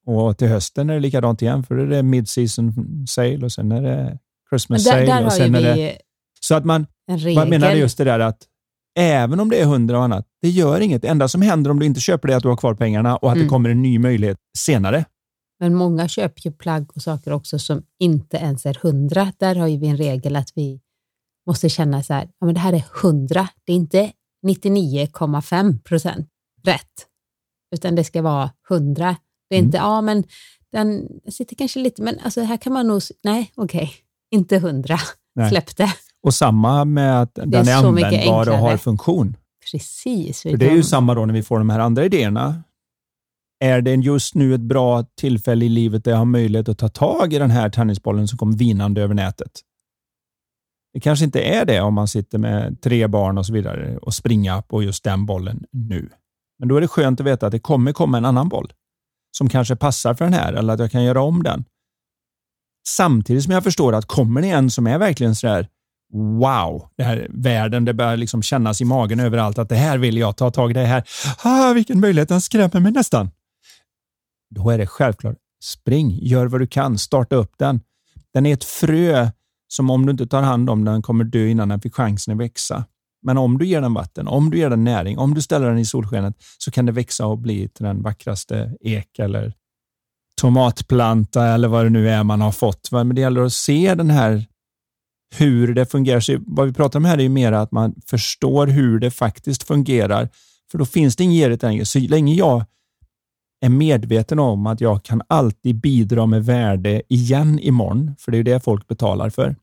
[0.07, 3.73] Och till hösten är det likadant igen, för då är det mid-season sale och sen
[3.73, 4.19] är det
[4.51, 5.07] Christmas där, sale.
[5.07, 5.99] Där och sen är det...
[6.49, 6.87] Så att man,
[7.35, 8.39] man menar just det där att
[8.99, 11.03] även om det är hundra och annat, det gör inget.
[11.03, 13.17] Det enda som händer om du inte köper det är att du har kvar pengarna
[13.17, 13.47] och att mm.
[13.47, 15.05] det kommer en ny möjlighet senare.
[15.61, 19.33] Men många köper ju plagg och saker också som inte ens är hundra.
[19.39, 20.81] Där har vi en regel att vi
[21.47, 24.13] måste känna så här, ja men det här är hundra, det är inte
[24.47, 26.29] 99,5 procent
[26.65, 27.07] rätt,
[27.75, 29.17] utan det ska vara hundra.
[29.51, 29.67] Det är mm.
[29.67, 30.25] inte, ja men
[30.73, 33.95] den sitter kanske lite, men alltså här kan man nog, nej okej, okay.
[34.31, 34.99] inte hundra,
[35.51, 35.93] släpp det.
[36.23, 39.37] Och samma med att den är, är användbar och har funktion.
[39.73, 40.43] Precis.
[40.43, 42.63] För det är ju samma då när vi får de här andra idéerna.
[43.65, 46.89] Är det just nu ett bra tillfälle i livet där jag har möjlighet att ta
[46.89, 49.61] tag i den här tennisbollen som kommer vinande över nätet?
[50.93, 54.15] Det kanske inte är det om man sitter med tre barn och så vidare och
[54.15, 56.11] springa på just den bollen nu.
[56.59, 58.73] Men då är det skönt att veta att det kommer komma en annan boll
[59.39, 61.65] som kanske passar för den här eller att jag kan göra om den.
[62.89, 65.69] Samtidigt som jag förstår att kommer det en som är verkligen sådär
[66.13, 70.17] wow, det här världen, det börjar liksom kännas i magen överallt att det här vill
[70.17, 71.05] jag ta tag i, det här.
[71.45, 73.31] Ah, vilken möjlighet, den skrämmer mig nästan.
[74.55, 77.81] Då är det självklart, spring, gör vad du kan, starta upp den.
[78.35, 79.31] Den är ett frö
[79.69, 82.41] som om du inte tar hand om den kommer dö innan den fick chansen att
[82.41, 82.85] växa.
[83.23, 85.79] Men om du ger den vatten, om du ger den näring, om du ställer den
[85.79, 89.53] i solskenet så kan det växa och bli till den vackraste ek eller
[90.41, 92.93] tomatplanta eller vad det nu är man har fått.
[92.93, 94.47] Men det gäller att se den här
[95.39, 96.21] hur det fungerar.
[96.21, 99.63] Så vad vi pratar om här är ju mer att man förstår hur det faktiskt
[99.63, 100.29] fungerar.
[100.71, 101.85] För då finns det inget girigt längre.
[101.85, 102.65] Så länge jag
[103.61, 108.39] är medveten om att jag kan alltid bidra med värde igen imorgon, för det är
[108.39, 109.57] ju det folk betalar för,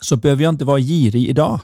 [0.00, 1.60] så behöver jag inte vara girig idag.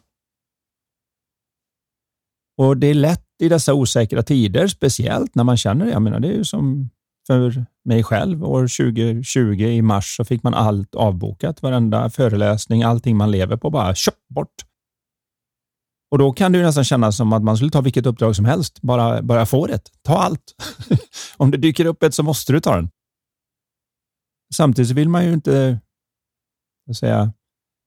[2.57, 5.90] Och Det är lätt i dessa osäkra tider, speciellt när man känner det.
[5.90, 6.90] Jag menar, det är ju som
[7.27, 8.45] för mig själv.
[8.45, 11.63] År 2020 i mars så fick man allt avbokat.
[11.63, 14.55] Varenda föreläsning, allting man lever på bara köp bort.
[16.11, 18.45] Och Då kan det ju nästan kännas som att man skulle ta vilket uppdrag som
[18.45, 19.81] helst, bara, bara få det.
[20.03, 20.55] Ta allt.
[21.37, 22.91] Om det dyker upp ett så måste du ta den.
[24.55, 25.81] Samtidigt så vill man ju inte
[26.97, 27.33] säga,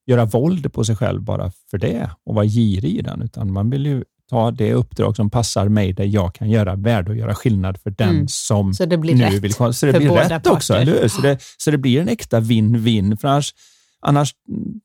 [0.06, 3.69] göra våld på sig själv bara för det och vara girig i den, utan man
[3.69, 7.35] vill ju ta det uppdrag som passar mig, där jag kan göra värde och göra
[7.35, 8.27] skillnad för den mm.
[8.27, 9.73] som så det blir nu rätt vill komma.
[9.73, 10.51] Så det blir rätt parter.
[10.51, 11.07] också, eller hur?
[11.07, 13.17] Så det, så det blir en äkta vinn-vinn.
[13.17, 13.53] För annars,
[13.99, 14.33] annars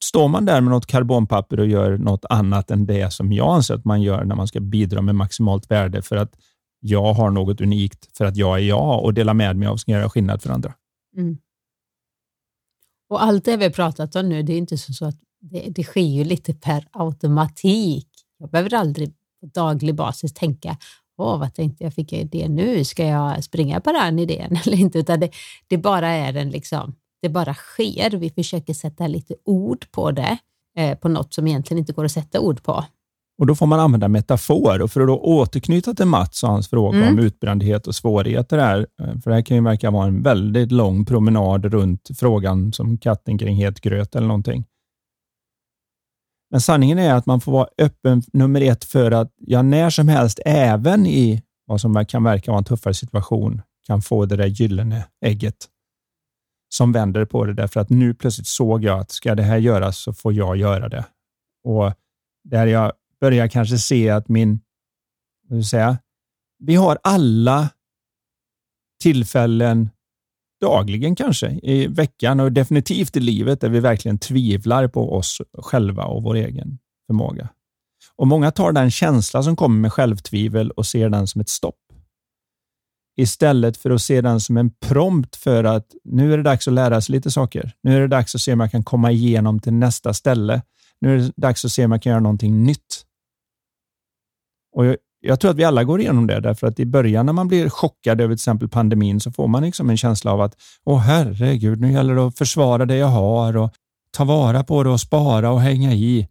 [0.05, 3.74] står man där med något karbonpapper och gör något annat än det som jag anser
[3.74, 6.35] att man gör när man ska bidra med maximalt värde för att
[6.81, 9.92] jag har något unikt, för att jag är jag och delar med mig av som
[9.92, 10.74] göra skillnad för andra.
[11.16, 11.38] Mm.
[13.09, 15.85] Och allt det vi har pratat om nu, det är inte så att det, det
[15.85, 18.09] sker ju lite per automatik.
[18.38, 20.76] Jag behöver aldrig på daglig basis tänka,
[21.18, 24.76] åh vad tänkte jag fick jag idé nu, ska jag springa på den idén eller
[24.76, 24.98] inte?
[24.98, 25.31] Utan det,
[25.68, 28.11] det bara är en liksom, det bara sker.
[28.11, 30.38] Vi försöker sätta lite ord på det,
[30.76, 32.85] eh, på något som egentligen inte går att sätta ord på.
[33.38, 34.83] Och Då får man använda metafor.
[34.83, 37.09] Och för att då återknyta till Mats och hans fråga mm.
[37.09, 40.72] om utbrändhet och svårigheter här, eh, för det här kan ju verka vara en väldigt
[40.72, 44.64] lång promenad runt frågan som katten kring het gröt eller någonting.
[46.53, 50.09] Men sanningen är att man får vara öppen, nummer ett, för att jag när som
[50.09, 54.47] helst, även i vad som kan verka vara en tuffare situation, kan få det där
[54.47, 55.69] gyllene ägget
[56.75, 59.99] som vänder på det, därför att nu plötsligt såg jag att ska det här göras
[59.99, 61.05] så får jag göra det.
[61.65, 61.93] Och
[62.45, 64.61] där jag börjar kanske se att min,
[65.49, 65.99] vad säga,
[66.59, 67.69] vi har alla
[69.03, 69.91] tillfällen
[70.62, 76.05] dagligen kanske, i veckan och definitivt i livet där vi verkligen tvivlar på oss själva
[76.05, 77.48] och vår egen förmåga.
[78.16, 81.79] Och Många tar den känsla som kommer med självtvivel och ser den som ett stopp.
[83.16, 86.75] Istället för att se den som en prompt för att nu är det dags att
[86.75, 87.72] lära sig lite saker.
[87.83, 90.62] Nu är det dags att se om jag kan komma igenom till nästa ställe.
[91.01, 93.05] Nu är det dags att se om jag kan göra någonting nytt.
[94.77, 97.48] Och jag tror att vi alla går igenom det, därför att i början när man
[97.48, 100.54] blir chockad över till exempel pandemin så får man liksom en känsla av att
[100.85, 103.72] åh herregud, nu gäller det att försvara det jag har och
[104.16, 106.28] ta vara på det och spara och hänga i.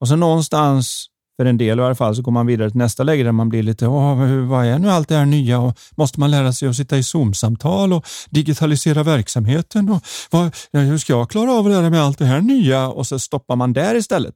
[0.00, 3.02] Och så någonstans, för en del i alla fall, så går man vidare till nästa
[3.02, 4.14] läge där man blir lite, åh,
[4.48, 7.02] vad är nu allt det här nya och måste man lära sig att sitta i
[7.02, 12.18] Zoom-samtal och digitalisera verksamheten och vad, hur ska jag klara av att lära mig allt
[12.18, 12.88] det här nya?
[12.88, 14.34] Och så stoppar man där istället.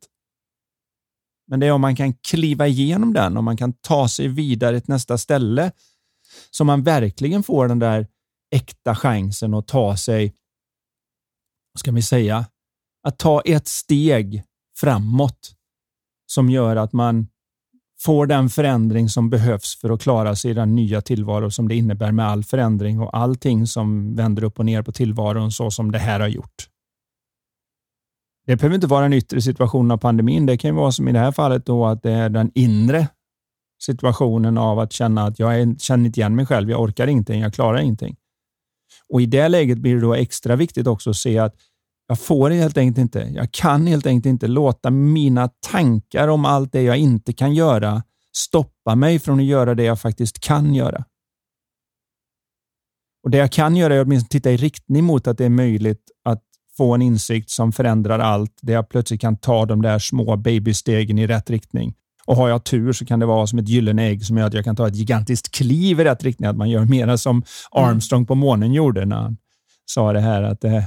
[1.48, 4.80] Men det är om man kan kliva igenom den, om man kan ta sig vidare
[4.80, 5.72] till nästa ställe,
[6.50, 8.06] som man verkligen får den där
[8.50, 10.34] äkta chansen att ta sig,
[11.72, 12.46] vad ska vi säga,
[13.02, 14.42] att ta ett steg
[14.80, 15.54] framåt
[16.26, 17.26] som gör att man
[18.00, 21.74] får den förändring som behövs för att klara sig i den nya tillvaro som det
[21.74, 25.92] innebär med all förändring och allting som vänder upp och ner på tillvaron så som
[25.92, 26.68] det här har gjort.
[28.48, 30.46] Det behöver inte vara den yttre situationen av pandemin.
[30.46, 33.08] Det kan vara som i det här fallet då att det är den inre
[33.82, 36.70] situationen av att känna att jag känner inte igen mig själv.
[36.70, 37.40] Jag orkar ingenting.
[37.40, 38.16] Jag klarar ingenting.
[39.08, 41.54] Och I det läget blir det då extra viktigt också att se att
[42.06, 43.18] jag får helt enkelt inte.
[43.34, 48.02] Jag kan helt enkelt inte låta mina tankar om allt det jag inte kan göra
[48.36, 51.04] stoppa mig från att göra det jag faktiskt kan göra.
[53.24, 55.50] Och Det jag kan göra är att åtminstone titta i riktning mot att det är
[55.50, 56.47] möjligt att
[56.78, 61.18] få en insikt som förändrar allt, där jag plötsligt kan ta de där små babystegen
[61.18, 61.94] i rätt riktning.
[62.24, 64.54] Och har jag tur så kan det vara som ett gyllene ägg som gör att
[64.54, 66.48] jag kan ta ett gigantiskt kliv i rätt riktning.
[66.50, 69.36] Att man gör mera som Armstrong på månen gjorde när han
[69.86, 70.84] sa det här att det är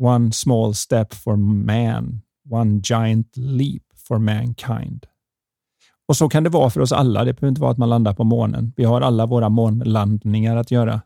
[0.00, 5.06] one small step for man, one giant leap for mankind.
[6.08, 7.24] Och så kan det vara för oss alla.
[7.24, 8.72] Det behöver inte vara att man landar på månen.
[8.76, 11.00] Vi har alla våra månlandningar att göra.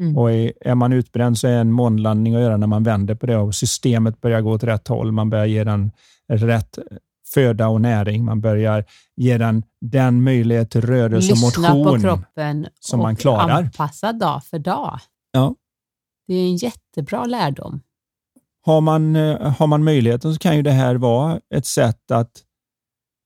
[0.00, 0.18] Mm.
[0.18, 3.36] Och är man utbränd så är en månlandning att göra när man vänder på det
[3.36, 5.12] och systemet börjar gå åt rätt håll.
[5.12, 5.92] Man börjar ge den
[6.28, 6.78] rätt
[7.34, 8.24] föda och näring.
[8.24, 8.84] Man börjar
[9.16, 13.50] ge den den möjlighet till rörelse och motion på kroppen som man klarar.
[13.50, 15.00] anpassa dag för dag.
[15.32, 15.54] Ja.
[16.26, 17.80] Det är en jättebra lärdom.
[18.66, 22.30] Har man, eh, har man möjligheten så kan ju det här vara ett sätt att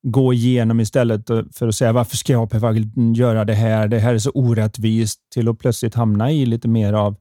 [0.03, 2.75] gå igenom istället för att säga varför ska jag behöva
[3.15, 3.89] göra det här?
[3.89, 7.17] Det här är så orättvist till att plötsligt hamna i lite mer av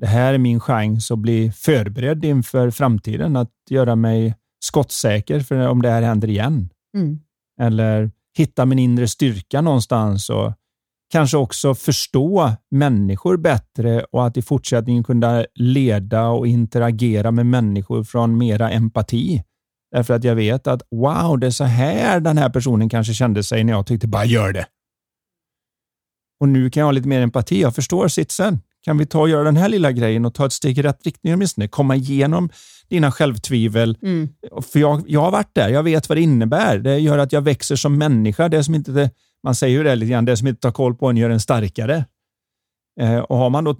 [0.00, 5.68] det här är min chans att bli förberedd inför framtiden, att göra mig skottsäker för
[5.68, 6.68] om det här händer igen.
[6.96, 7.18] Mm.
[7.60, 10.52] Eller hitta min inre styrka någonstans och
[11.12, 18.04] kanske också förstå människor bättre och att i fortsättningen kunna leda och interagera med människor
[18.04, 19.42] från mera empati
[19.92, 23.42] Därför att jag vet att wow, det är så här den här personen kanske kände
[23.42, 24.66] sig när jag tyckte bara gör det.
[26.40, 27.60] Och nu kan jag ha lite mer empati.
[27.60, 28.60] Jag förstår sitsen.
[28.84, 31.06] Kan vi ta och göra den här lilla grejen och ta ett steg i rätt
[31.06, 31.68] riktning åtminstone?
[31.68, 32.50] Komma igenom
[32.88, 33.98] dina självtvivel.
[34.02, 34.28] Mm.
[34.72, 35.68] För jag, jag har varit där.
[35.68, 36.78] Jag vet vad det innebär.
[36.78, 38.48] Det gör att jag växer som människa.
[38.48, 39.10] Det som inte,
[39.44, 41.40] man säger ju det lite grann, det som inte tar koll på en gör en
[41.40, 42.04] starkare.
[43.00, 43.76] Eh, och har man då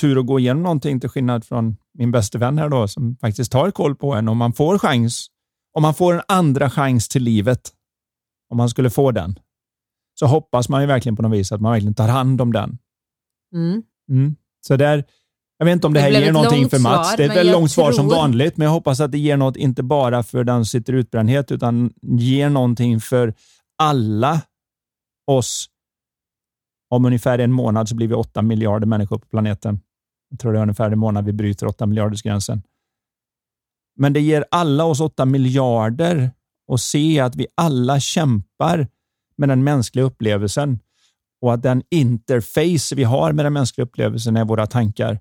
[0.00, 3.52] tur att gå igenom någonting till skillnad från min bästa vän här då, som faktiskt
[3.52, 5.26] tar koll på en, om man får chans,
[5.72, 7.70] om man får en andra chans till livet,
[8.50, 9.38] om man skulle få den,
[10.18, 12.78] så hoppas man ju verkligen på något vis att man verkligen tar hand om den.
[13.54, 13.82] Mm.
[14.10, 14.36] Mm.
[14.66, 15.04] Så där,
[15.58, 17.08] jag vet inte om det, Det här ger någonting för Mats.
[17.08, 19.18] svar, det är ett väldigt långt svar som tror- vanligt, men jag hoppas att det
[19.18, 23.34] ger något, inte bara för den som sitter i utbrändhet, utan ger någonting för
[23.78, 24.42] alla
[25.26, 25.66] oss.
[26.90, 29.80] Om ungefär en månad så blir vi 8 miljarder människor på planeten.
[30.30, 32.62] Jag tror det är ungefär en månad vi bryter 8 miljarders gränsen.
[33.96, 36.30] Men det ger alla oss åtta miljarder
[36.72, 38.88] att se att vi alla kämpar
[39.36, 40.78] med den mänskliga upplevelsen
[41.40, 45.18] och att den interface vi har med den mänskliga upplevelsen är våra tankar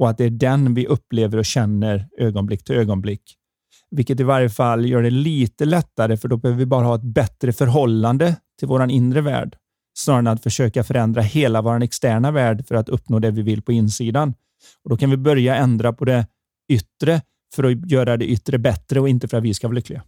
[0.00, 3.22] och att det är den vi upplever och känner ögonblick till ögonblick.
[3.90, 7.02] Vilket i varje fall gör det lite lättare för då behöver vi bara ha ett
[7.02, 9.56] bättre förhållande till vår inre värld
[9.94, 13.62] snarare än att försöka förändra hela vår externa värld för att uppnå det vi vill
[13.62, 14.34] på insidan.
[14.84, 16.26] Och Då kan vi börja ändra på det
[16.68, 17.20] yttre
[17.54, 20.04] för att göra det yttre bättre och inte för att vi ska vara lyckliga.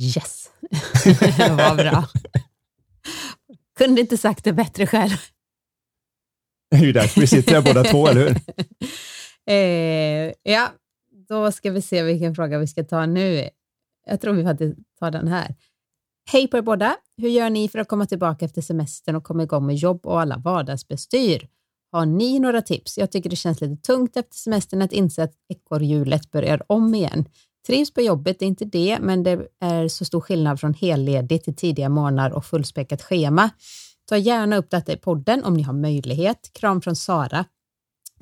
[0.00, 0.50] Yes,
[1.36, 2.08] det var bra.
[3.78, 5.16] Kunde inte sagt det bättre själv.
[6.70, 8.36] Det är ju därför vi sitter här båda två, eller hur?
[9.46, 10.72] Eh, ja,
[11.28, 13.48] då ska vi se vilken fråga vi ska ta nu.
[14.06, 15.54] Jag tror vi faktiskt tar den här.
[16.32, 16.96] Hej på er båda!
[17.16, 20.20] Hur gör ni för att komma tillbaka efter semestern och komma igång med jobb och
[20.20, 21.48] alla vardagsbestyr?
[21.92, 22.98] Har ni några tips?
[22.98, 27.28] Jag tycker det känns lite tungt efter semestern att inse att ekorrhjulet börjar om igen.
[27.66, 31.44] Trivs på jobbet, det är inte det, men det är så stor skillnad från helledigt
[31.44, 33.50] till tidiga morgnar och fullspäckat schema.
[34.08, 36.50] Ta gärna upp detta i podden om ni har möjlighet.
[36.52, 37.44] Kram från Sara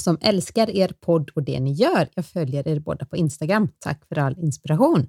[0.02, 2.08] som älskar er podd och det ni gör.
[2.14, 3.68] Jag följer er båda på Instagram.
[3.78, 5.08] Tack för all inspiration.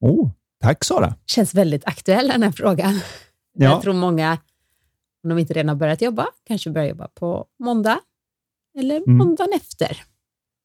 [0.00, 1.14] Oh, tack Sara.
[1.26, 3.00] Känns väldigt aktuell den här frågan.
[3.54, 3.70] Ja.
[3.70, 4.38] Jag tror många,
[5.24, 8.00] om de inte redan har börjat jobba, kanske börjar jobba på måndag
[8.78, 9.16] eller Mm.
[9.16, 10.02] måndagen efter.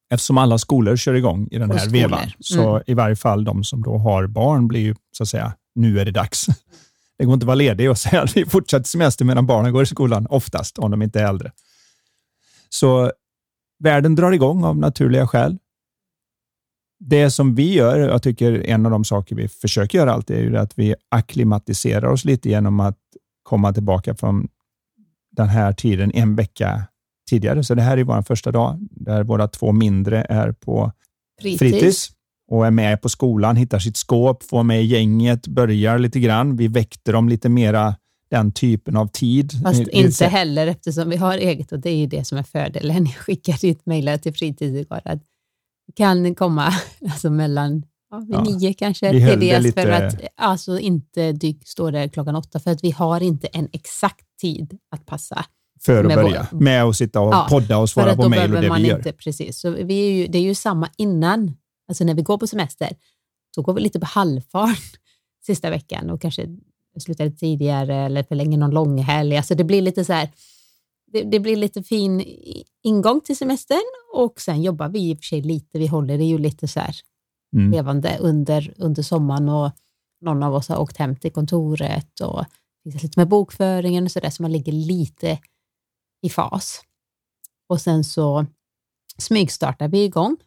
[0.10, 2.02] Eftersom alla skolor kör igång i den Och här skolor.
[2.02, 2.84] vevan, så Mm.
[2.88, 6.06] i varje fall de som då har barn blir ju så att säga, nu är
[6.06, 6.46] det dags.
[7.18, 9.84] Det går inte att vara ledig och säga att vi fortsätter semester medan barnen går
[9.84, 11.52] i skolan, oftast, om de inte är äldre.
[12.70, 13.12] Så
[13.84, 15.58] världen drar igång av naturliga skäl.
[17.00, 20.42] Det som vi gör, jag tycker en av de saker vi försöker göra alltid, är
[20.42, 22.98] ju att vi akklimatiserar oss lite genom att
[23.48, 24.48] komma tillbaka från
[25.32, 26.88] den här tiden en vecka
[27.30, 27.64] tidigare.
[27.64, 30.92] Så det här är vår första dag, där våra två mindre är på
[31.42, 31.60] Fritids.
[31.60, 32.12] fritids
[32.52, 36.56] och är med på skolan, hittar sitt skåp, får med gänget, börjar lite grann.
[36.56, 37.96] Vi väckte dem lite mera
[38.30, 39.52] den typen av tid.
[39.64, 42.44] Fast Lite- inte heller eftersom vi har eget och det är ju det som är
[42.44, 43.06] fördelen.
[43.06, 45.22] Jag skickade ut mejl till fritids igår att
[45.96, 46.74] kan komma
[47.10, 51.68] alltså mellan ja, vid Ja, nio kanske vi tidigast lite- för att alltså inte dyk,
[51.68, 55.46] stå där klockan åtta för att vi har inte en exakt tid att passa.
[55.86, 58.56] för att med börja vår- med att sitta och Ja, podda och svara på mejl
[58.56, 58.98] och det man vi gör.
[58.98, 59.60] inte, precis.
[59.60, 61.52] Så vi är ju, det är ju samma innan,
[61.88, 62.90] alltså när vi går på semester,
[63.56, 64.80] så går vi lite på halvfart
[65.46, 66.48] sista veckan och kanske
[67.00, 69.38] slutar tidigare eller förlänger någon långhelg.
[69.38, 70.30] Alltså det blir lite så här,
[71.12, 72.24] det, det blir lite fin
[72.84, 73.82] ingång till semestern
[74.16, 76.80] och sen jobbar vi i och för sig lite, vi håller det ju lite så
[76.80, 76.96] här
[77.56, 77.72] Mm.
[77.72, 79.72] levande under, under sommaren och
[80.22, 82.46] någon av oss har åkt hem till kontoret och
[82.84, 85.40] fixat lite med bokföringen och sådär, så man ligger lite
[86.22, 86.82] i fas.
[87.70, 88.46] Och sen så
[89.18, 90.38] smygstartar vi igång.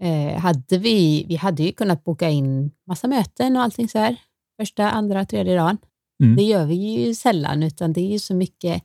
[0.00, 4.16] Eh, hade vi, vi hade ju kunnat boka in massa möten och allting så här,
[4.60, 5.78] första, andra, tredje dagen.
[6.22, 6.36] Mm.
[6.36, 8.82] Det gör vi ju sällan, utan det är ju så mycket,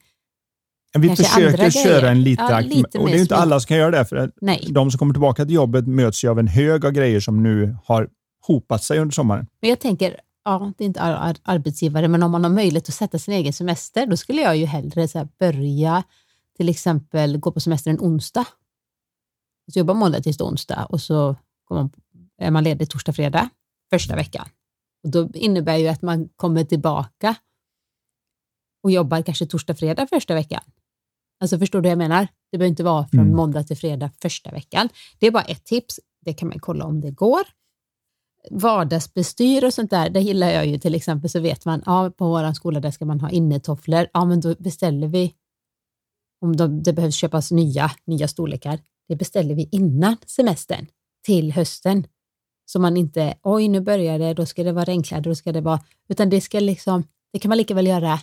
[0.99, 3.77] Vi kanske försöker köra en lite, Ja, lite och det är inte alla som kan
[3.77, 4.67] göra det, för nej.
[4.69, 7.77] de som kommer tillbaka till jobbet möts ju av en hög av grejer som nu
[7.85, 8.09] har
[8.47, 9.47] hopat sig under sommaren.
[9.61, 12.89] Men jag tänker, ja, det är inte ar- ar- arbetsgivare, men om man har möjlighet
[12.89, 16.03] att sätta sin egen semester, då skulle jag ju hellre så här börja,
[16.57, 18.45] till exempel gå på semester en onsdag.
[19.73, 21.35] Så jobba måndag till onsdag och så
[21.69, 21.91] man,
[22.37, 23.49] är man ledig torsdag, fredag
[23.89, 24.45] första veckan.
[25.03, 27.35] Och då innebär ju att man kommer tillbaka
[28.83, 30.61] och jobbar kanske torsdag, fredag första veckan.
[31.43, 32.27] Alltså förstår du vad jag menar?
[32.51, 33.35] Det behöver inte vara från Mm.
[33.35, 34.89] måndag till fredag första veckan.
[35.19, 35.99] Det är bara ett tips.
[36.25, 37.41] Det kan man kolla om det går
[38.51, 42.27] vardagsbestyr och sånt där, det gillar jag ju till exempel så vet man, ja på
[42.27, 45.33] vår skola där ska man ha innetofflor, ja men då beställer vi,
[46.41, 50.87] om de, det behövs köpas nya, nya storlekar, det beställer vi innan semestern
[51.25, 52.07] till hösten.
[52.65, 55.61] Så man inte, oj nu börjar det, då ska det vara regnkläder, då ska det
[55.61, 55.79] vara,
[56.09, 58.19] utan det ska liksom, det kan man lika väl göra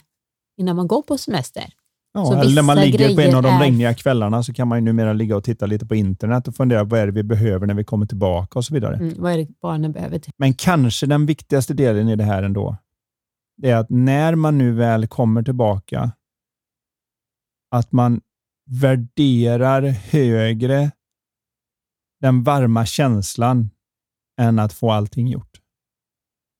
[0.57, 1.75] innan man går på semester.
[2.13, 4.69] Ja, Så eller när man ligger på en av de är- regniga kvällarna så kan
[4.69, 7.23] man ju numera ligga och titta lite på internet och fundera vad är det vi
[7.23, 8.97] behöver när vi kommer tillbaka och så vidare.
[8.97, 10.33] Mm, vad är det barnen behöver till?
[10.37, 12.77] Men kanske den viktigaste delen i det här ändå,
[13.57, 16.13] det är att när man nu väl kommer tillbaka,
[17.71, 18.21] att man
[18.71, 20.91] värderar högre
[22.21, 23.71] den varma känslan
[24.41, 25.61] än att få allting gjort.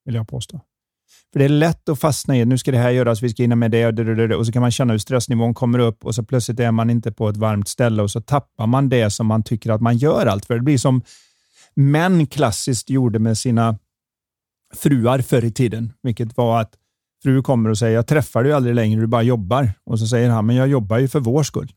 [0.05, 0.61] Vill jag påstå.
[1.33, 3.57] För det är lätt att fastna i, nu ska det här göras, vi ska hinna
[3.57, 6.05] med det och det, det, det, och så kan man känna hur stressnivån kommer upp
[6.05, 9.11] och så plötsligt är man inte på ett varmt ställe och så tappar man det
[9.11, 10.55] som man tycker att man gör allt för.
[10.55, 11.03] Det blir som
[11.75, 13.79] män klassiskt gjorde med sina
[14.75, 16.75] fruar förr i tiden, vilket var att
[17.23, 19.73] fru kommer och säger, jag träffar dig aldrig längre, du bara jobbar.
[19.85, 21.73] Och så säger han, men jag jobbar ju för vår skull.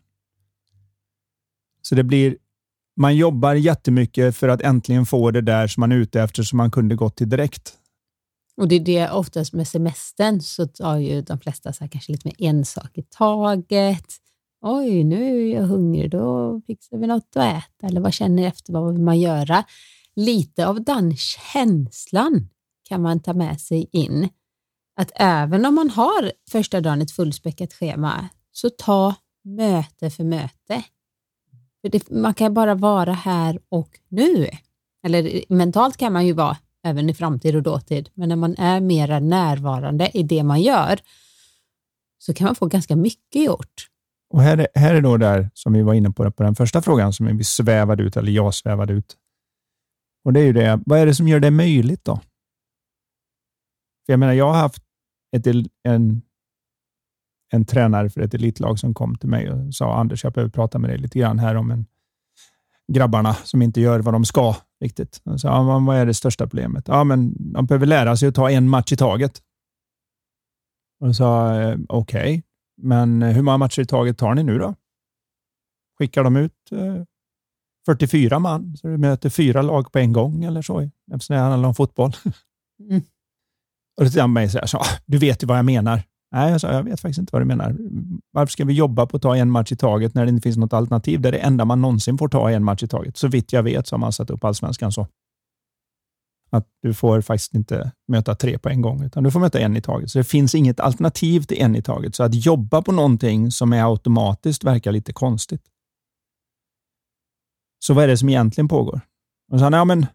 [1.82, 2.38] Så det blir,
[2.95, 6.58] man jobbar jättemycket för att äntligen få det där som man är ute efter, som
[6.58, 7.74] man kunde gått till direkt.
[8.58, 12.12] Och det är det oftast med semestern så tar ju de flesta så här, kanske
[12.12, 14.06] lite mer en sak i taget.
[14.62, 17.88] Oj, nu är jag hungrig, då fixar vi något att äta.
[17.88, 19.64] Eller vad känner efter, vad vill man göra?
[20.16, 22.49] Lite av den känslan
[22.84, 24.30] kan man ta med sig in.
[24.95, 30.84] Att även om man har första dagen ett fullspäckat schema, så ta möte för möte.
[31.82, 34.49] För det, man kan bara vara här och nu.
[35.06, 38.55] Eller eh, mentalt kan man ju vara även i framtid och dåtid, men när man
[38.57, 40.99] är mera närvarande i det man gör
[42.17, 43.88] så kan man få ganska mycket gjort.
[44.29, 46.81] Och här är, här är då där som vi var inne på, på den första
[46.81, 49.17] frågan som vi svävade ut, eller jag svävade ut.
[50.25, 52.15] Och det är ju det, vad är det som gör det möjligt då?
[54.05, 54.84] För jag menar, jag har haft
[55.36, 55.47] ett,
[55.84, 56.21] en,
[57.51, 60.79] en tränare för ett elitlag som kom till mig och sa Anders, jag behöver prata
[60.79, 61.86] med dig lite grann här om en,
[62.88, 65.21] grabbarna som inte gör vad de ska riktigt.
[65.38, 66.88] Så, ja, vad är det största problemet?
[66.88, 69.41] Ja, men de behöver lära sig att ta en match i taget.
[70.99, 72.41] Och sa, eh, okej, okay,
[72.81, 74.75] men hur många matcher i taget tar ni nu då?
[75.99, 77.03] Skickar de ut eh,
[77.86, 81.69] 44 man, så du möter fyra lag på en gång eller så, eftersom det handlar
[81.69, 82.11] om fotboll.
[82.89, 83.01] Mm.
[83.97, 86.03] Och då tittar han på mig och så, du vet ju vad jag menar.
[86.34, 87.75] Nej, jag sa, jag vet faktiskt inte vad du menar.
[88.31, 90.57] Varför ska vi jobba på att ta en match i taget när det inte finns
[90.57, 91.21] något alternativ?
[91.21, 93.17] Det är det enda man någonsin får ta en match i taget.
[93.17, 95.07] Så vitt jag vet så har man satt upp allsvenskan så.
[96.49, 99.77] Att du får faktiskt inte möta tre på en gång, utan du får möta en
[99.77, 100.11] i taget.
[100.11, 102.15] Så det finns inget alternativ till en i taget.
[102.15, 105.61] Så att jobba på någonting som är automatiskt verkar lite konstigt.
[107.86, 109.01] Så vad är det som egentligen pågår?
[109.51, 110.05] Och så, ja, men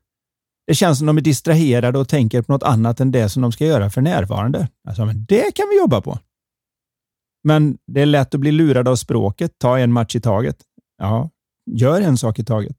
[0.68, 3.52] det känns som de är distraherade och tänker på något annat än det som de
[3.52, 4.68] ska göra för närvarande.
[4.88, 6.18] Alltså, men det kan vi jobba på.
[7.44, 9.52] Men det är lätt att bli lurad av språket.
[9.58, 10.56] Ta en match i taget.
[10.98, 11.30] Ja,
[11.70, 12.76] gör en sak i taget.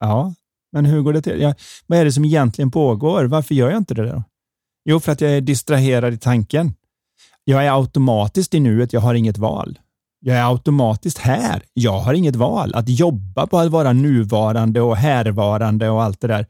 [0.00, 0.34] Ja,
[0.72, 1.40] men hur går det till?
[1.40, 1.54] Ja,
[1.86, 3.24] vad är det som egentligen pågår?
[3.24, 4.22] Varför gör jag inte det då?
[4.84, 6.74] Jo, för att jag är distraherad i tanken.
[7.44, 9.78] Jag är automatiskt i nuet, jag har inget val.
[10.20, 11.62] Jag är automatiskt här.
[11.72, 12.74] Jag har inget val.
[12.74, 16.46] Att jobba på att vara nuvarande och härvarande och allt det där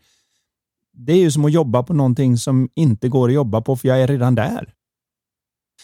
[0.94, 3.88] det är ju som att jobba på någonting som inte går att jobba på, för
[3.88, 4.74] jag är redan där.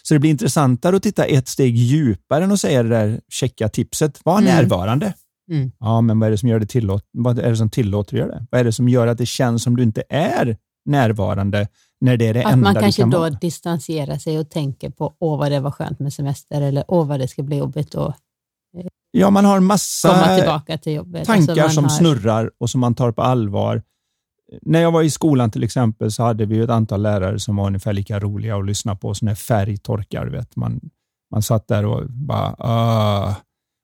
[0.03, 3.69] Så det blir intressantare att titta ett steg djupare än att säga det där checka
[3.69, 4.21] tipset.
[4.25, 4.45] Var mm.
[4.45, 5.15] närvarande.
[5.51, 5.73] Mm.
[5.79, 8.27] Ja, men vad är det som gör det tillåt Vad är det som tillåter dig
[8.27, 8.47] det?
[8.51, 11.69] Vad är det som gör att det känns som du inte är närvarande
[12.01, 13.31] när det är det att enda man kanske kan då vara?
[13.31, 17.21] distanserar sig och tänker på åh vad det var skönt med semester eller åh vad
[17.21, 18.17] det ska bli jobbigt att
[19.13, 21.27] Ja, man har massa komma tillbaka till jobbet.
[21.27, 21.91] tankar alltså som har...
[21.91, 23.83] snurrar och som man tar på allvar
[24.63, 27.67] när jag var i skolan till exempel så hade vi ett antal lärare som var
[27.67, 30.27] ungefär lika roliga att lyssna på, så när färg torkar.
[30.27, 30.57] Vet.
[30.57, 30.81] Man,
[31.33, 32.57] man satt där och bara
[33.29, 33.37] uh.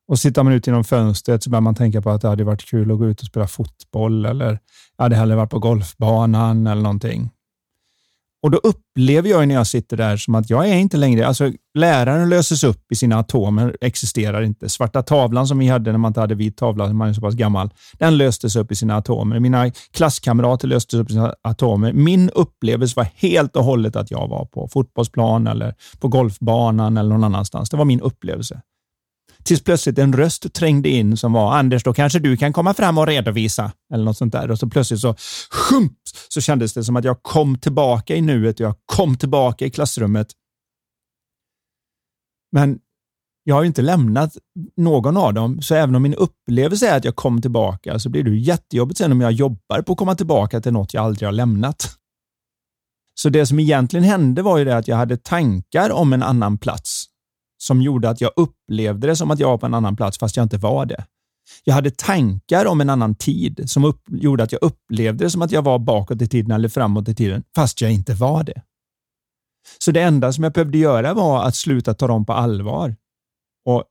[0.08, 2.64] Och sitter man ut genom fönstret så börjar man tänka på att det hade varit
[2.64, 4.58] kul att gå ut och spela fotboll eller
[4.96, 7.30] jag hade hellre varit på golfbanan eller någonting.
[8.46, 11.52] Och då upplever jag när jag sitter där som att jag är inte längre, alltså
[11.78, 14.68] läraren löses upp i sina atomer, existerar inte.
[14.68, 17.20] Svarta tavlan som vi hade när man inte hade vit tavla, när man är så
[17.20, 19.40] pass gammal, den löstes upp i sina atomer.
[19.40, 21.92] Mina klasskamrater löstes upp i sina atomer.
[21.92, 27.10] Min upplevelse var helt och hållet att jag var på fotbollsplan eller på golfbanan eller
[27.10, 27.70] någon annanstans.
[27.70, 28.60] Det var min upplevelse.
[29.46, 32.98] Tills plötsligt en röst trängde in som var Anders, då kanske du kan komma fram
[32.98, 33.72] och redovisa.
[33.92, 34.50] Eller något sånt där.
[34.50, 35.16] Och så plötsligt så,
[35.50, 35.92] sjump,
[36.28, 39.70] så kändes det som att jag kom tillbaka i nuet och jag kom tillbaka i
[39.70, 40.26] klassrummet.
[42.52, 42.78] Men
[43.44, 44.36] jag har ju inte lämnat
[44.76, 48.22] någon av dem, så även om min upplevelse är att jag kom tillbaka så blir
[48.22, 51.32] det jättejobbigt sen om jag jobbar på att komma tillbaka till något jag aldrig har
[51.32, 51.96] lämnat.
[53.14, 56.58] Så det som egentligen hände var ju det att jag hade tankar om en annan
[56.58, 57.05] plats
[57.66, 60.36] som gjorde att jag upplevde det som att jag var på en annan plats fast
[60.36, 61.04] jag inte var det.
[61.64, 65.42] Jag hade tankar om en annan tid som upp, gjorde att jag upplevde det som
[65.42, 68.62] att jag var bakåt i tiden eller framåt i tiden fast jag inte var det.
[69.78, 72.96] Så det enda som jag behövde göra var att sluta ta dem på allvar.
[73.64, 73.84] Och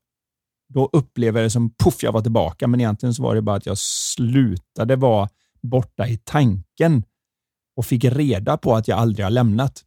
[0.73, 3.55] Då upplever jag det som puff, jag var tillbaka, men egentligen så var det bara
[3.55, 5.29] att jag slutade vara
[5.61, 7.03] borta i tanken
[7.75, 9.84] och fick reda på att jag aldrig har lämnat.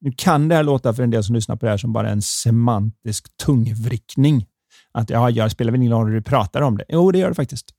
[0.00, 2.10] Nu kan det här låta för en del som lyssnar på det här som bara
[2.10, 4.46] en semantisk tungvrickning.
[4.92, 6.84] att ja, jag spelar väl ingen roll hur du pratar om det.
[6.88, 7.70] Jo, det gör det faktiskt.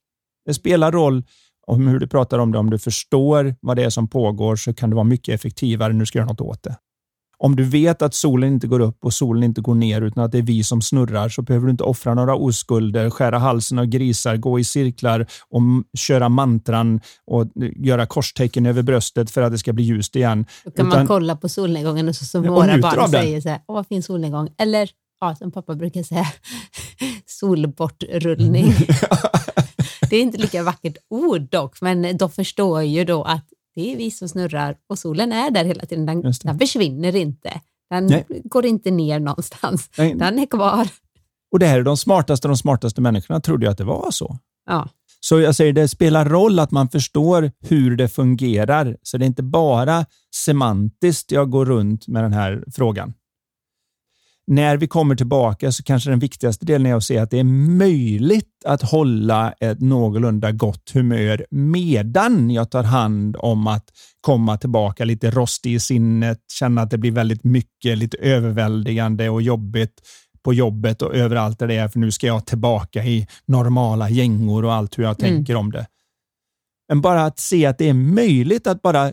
[0.46, 1.24] Det spelar roll
[1.66, 2.58] om hur du pratar om det.
[2.58, 6.00] Om du förstår vad det är som pågår så kan det vara mycket effektivare när
[6.00, 6.76] du ska göra något åt det.
[7.44, 10.32] Om du vet att solen inte går upp och solen inte går ner utan att
[10.32, 13.86] det är vi som snurrar så behöver du inte offra några oskulder, skära halsen av
[13.86, 15.60] grisar, gå i cirklar och
[15.98, 20.46] köra mantran och göra korstecken över bröstet för att det ska bli ljust igen.
[20.64, 23.60] Då kan utan, man kolla på solnedgången och så som våra barn säger så här,
[23.66, 24.48] åh vad fin solnedgång.
[24.58, 24.90] Eller
[25.20, 26.26] ja, som pappa brukar säga,
[27.26, 28.66] solbortrullning.
[30.10, 33.44] det är inte lika vackert ord dock, men de förstår ju då att
[33.74, 36.06] det är vi som snurrar och solen är där hela tiden.
[36.06, 37.60] Den, den försvinner inte.
[37.90, 38.26] Den Nej.
[38.44, 39.90] går inte ner någonstans.
[39.98, 40.14] Nej.
[40.14, 40.88] Den är kvar.
[41.52, 44.38] Och det här är de smartaste de smartaste människorna trodde jag att det var så.
[44.66, 44.88] Ja.
[45.20, 48.96] Så jag säger, det spelar roll att man förstår hur det fungerar.
[49.02, 53.14] Så det är inte bara semantiskt jag går runt med den här frågan
[54.46, 57.44] när vi kommer tillbaka så kanske den viktigaste delen är att se att det är
[57.44, 63.90] möjligt att hålla ett någorlunda gott humör medan jag tar hand om att
[64.20, 69.42] komma tillbaka lite rostig i sinnet, känna att det blir väldigt mycket, lite överväldigande och
[69.42, 70.00] jobbigt
[70.44, 74.64] på jobbet och överallt där det är, för nu ska jag tillbaka i normala gängor
[74.64, 75.34] och allt hur jag mm.
[75.34, 75.86] tänker om det.
[76.88, 79.12] Men bara att se att det är möjligt att bara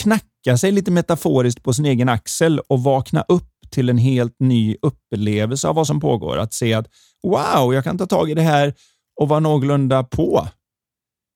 [0.00, 4.76] knacka sig lite metaforiskt på sin egen axel och vakna upp till en helt ny
[4.82, 6.38] upplevelse av vad som pågår.
[6.38, 6.86] Att se att
[7.22, 8.74] wow, jag kan ta tag i det här
[9.20, 10.48] och vara någorlunda på.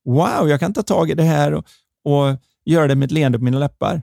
[0.04, 1.66] Wow, jag kan ta tag i det här och,
[2.04, 4.02] och göra det med ett leende på mina läppar.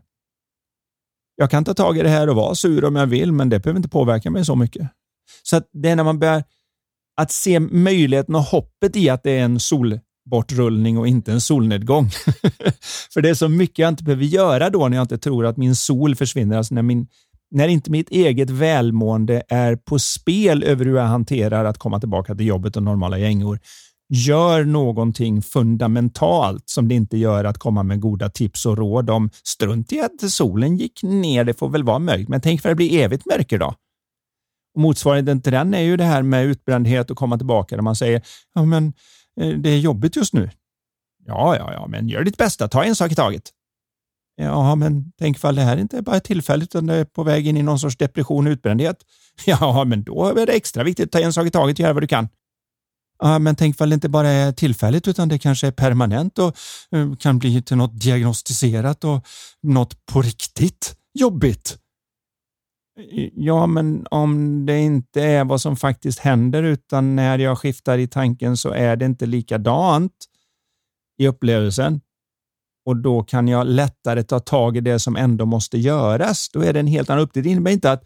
[1.36, 3.60] Jag kan ta tag i det här och vara sur om jag vill, men det
[3.60, 4.90] behöver inte påverka mig så mycket.
[5.44, 6.44] Så det är när man börjar
[7.22, 12.10] att se möjligheten och hoppet i att det är en solbortrullning och inte en solnedgång.
[13.14, 15.58] För det är så mycket jag inte behöver göra då när jag inte tror att
[15.58, 16.58] min sol försvinner.
[16.58, 17.08] Alltså när min,
[17.52, 22.36] när inte mitt eget välmående är på spel över hur jag hanterar att komma tillbaka
[22.36, 23.60] till jobbet och normala gängor,
[24.10, 29.30] gör någonting fundamentalt som det inte gör att komma med goda tips och råd om
[29.44, 32.72] strunt i att solen gick ner, det får väl vara mörkt, men tänk för att
[32.72, 33.74] det blir evigt mörker då.
[34.76, 37.96] Och motsvarigheten till den är ju det här med utbrändhet och komma tillbaka där man
[37.96, 38.22] säger
[38.54, 38.94] ja, men
[39.42, 40.50] eh, det är jobbigt just nu.
[41.26, 43.52] Ja, ja, ja, men gör ditt bästa, ta en sak i taget.
[44.42, 47.48] Ja, men tänk ifall det här inte är bara tillfälligt utan det är på väg
[47.48, 48.98] in i någon sorts depression och utbrändhet.
[49.46, 51.94] Ja, men då är det extra viktigt att ta en sak i taget och göra
[51.94, 52.28] vad du kan.
[53.20, 56.58] Ja, men tänk ifall det inte bara är tillfälligt utan det kanske är permanent och
[56.92, 59.28] eh, kan bli till något diagnostiserat och
[59.62, 61.78] något på riktigt jobbigt.
[63.34, 68.08] Ja, men om det inte är vad som faktiskt händer utan när jag skiftar i
[68.08, 70.14] tanken så är det inte likadant
[71.18, 72.02] i upplevelsen
[72.90, 76.50] och då kan jag lättare ta tag i det som ändå måste göras.
[76.54, 77.44] Då är det en helt annan uppgift.
[77.44, 78.04] Det innebär inte att,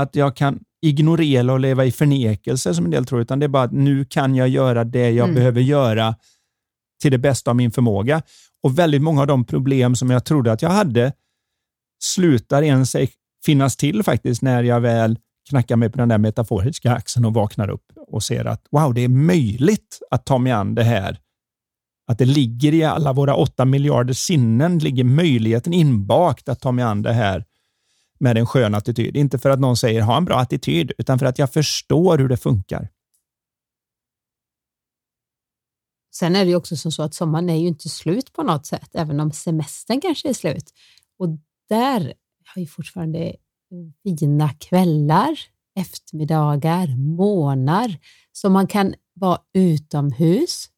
[0.00, 3.48] att jag kan ignorera och leva i förnekelse som en del tror, utan det är
[3.48, 5.34] bara att nu kan jag göra det jag mm.
[5.34, 6.14] behöver göra
[7.02, 8.22] till det bästa av min förmåga.
[8.62, 11.12] Och väldigt många av de problem som jag trodde att jag hade
[12.04, 12.96] slutar ens
[13.46, 15.18] finnas till faktiskt när jag väl
[15.50, 19.00] knackar mig på den där metaforiska axeln och vaknar upp och ser att wow, det
[19.00, 21.18] är möjligt att ta mig an det här
[22.06, 26.84] att det ligger i alla våra åtta miljarder sinnen, ligger möjligheten inbakt att ta mig
[26.84, 27.44] an det här
[28.18, 29.16] med en skön attityd.
[29.16, 32.28] Inte för att någon säger ha en bra attityd, utan för att jag förstår hur
[32.28, 32.88] det funkar.
[36.14, 38.66] Sen är det ju också som så att sommaren är ju inte slut på något
[38.66, 40.70] sätt, även om semestern kanske är slut.
[41.18, 41.28] Och
[41.68, 43.36] där har vi fortfarande
[44.02, 45.38] fina kvällar,
[45.78, 47.98] eftermiddagar, månader,
[48.32, 50.68] så man kan vara utomhus,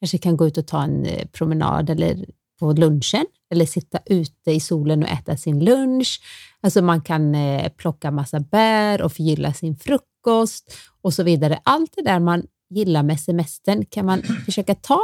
[0.00, 2.24] kanske kan gå ut och ta en eh, promenad eller
[2.58, 6.20] på lunchen eller sitta ute i solen och äta sin lunch.
[6.60, 11.60] Alltså man kan eh, plocka massa bär och förgylla sin frukost och så vidare.
[11.62, 15.00] Allt det där man gillar med semestern kan man försöka ta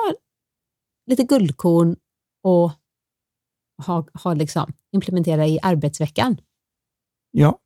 [1.10, 1.96] lite guldkorn
[2.42, 2.70] och
[3.86, 6.36] ha, ha liksom, implementera i arbetsveckan.
[7.30, 7.58] Ja,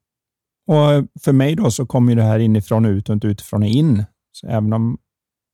[0.67, 3.69] och för mig då så kommer det här inifrån och ut och inte utifrån och
[3.69, 4.05] in.
[4.33, 4.99] Så även om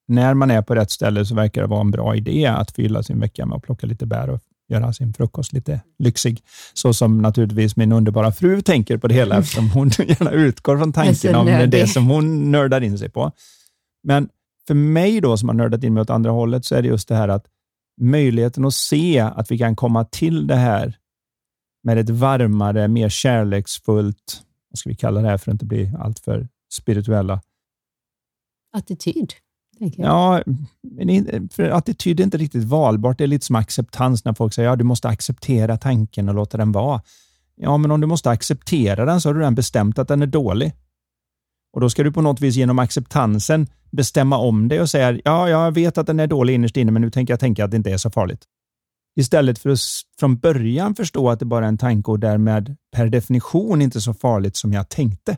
[0.09, 3.03] när man är på rätt ställe så verkar det vara en bra idé att fylla
[3.03, 6.43] sin vecka med att plocka lite bär och göra sin frukost lite lyxig.
[6.75, 10.93] Så som naturligtvis min underbara fru tänker på det hela, eftersom hon gärna utgår från
[10.93, 13.33] tanken om det, det som hon nördar in sig på.
[14.03, 14.29] Men
[14.67, 17.09] för mig då, som har nördat in mig åt andra hållet, så är det just
[17.09, 17.47] det här att
[18.01, 20.97] möjligheten att se att vi kan komma till det här
[21.83, 25.93] med ett varmare, mer kärleksfullt, vad ska vi kalla det här för att inte bli
[25.99, 27.41] alltför spirituella?
[28.73, 29.35] Attityd.
[29.79, 30.43] Ja,
[30.83, 33.19] men för attityd är inte riktigt valbart.
[33.19, 36.35] Det är lite som acceptans när folk säger att ja, du måste acceptera tanken och
[36.35, 37.03] låta den vara.
[37.57, 40.27] Ja, men om du måste acceptera den så har du redan bestämt att den är
[40.27, 40.73] dålig.
[41.73, 45.49] Och Då ska du på något vis genom acceptansen bestämma om det och säga ja,
[45.49, 47.77] jag vet att den är dålig innerst inne, men nu tänker jag tänka att det
[47.77, 48.45] inte är så farligt.
[49.17, 49.79] Istället för att
[50.19, 54.15] från början förstå att det bara är en tanke och därmed per definition inte så
[54.15, 55.37] farligt som jag tänkte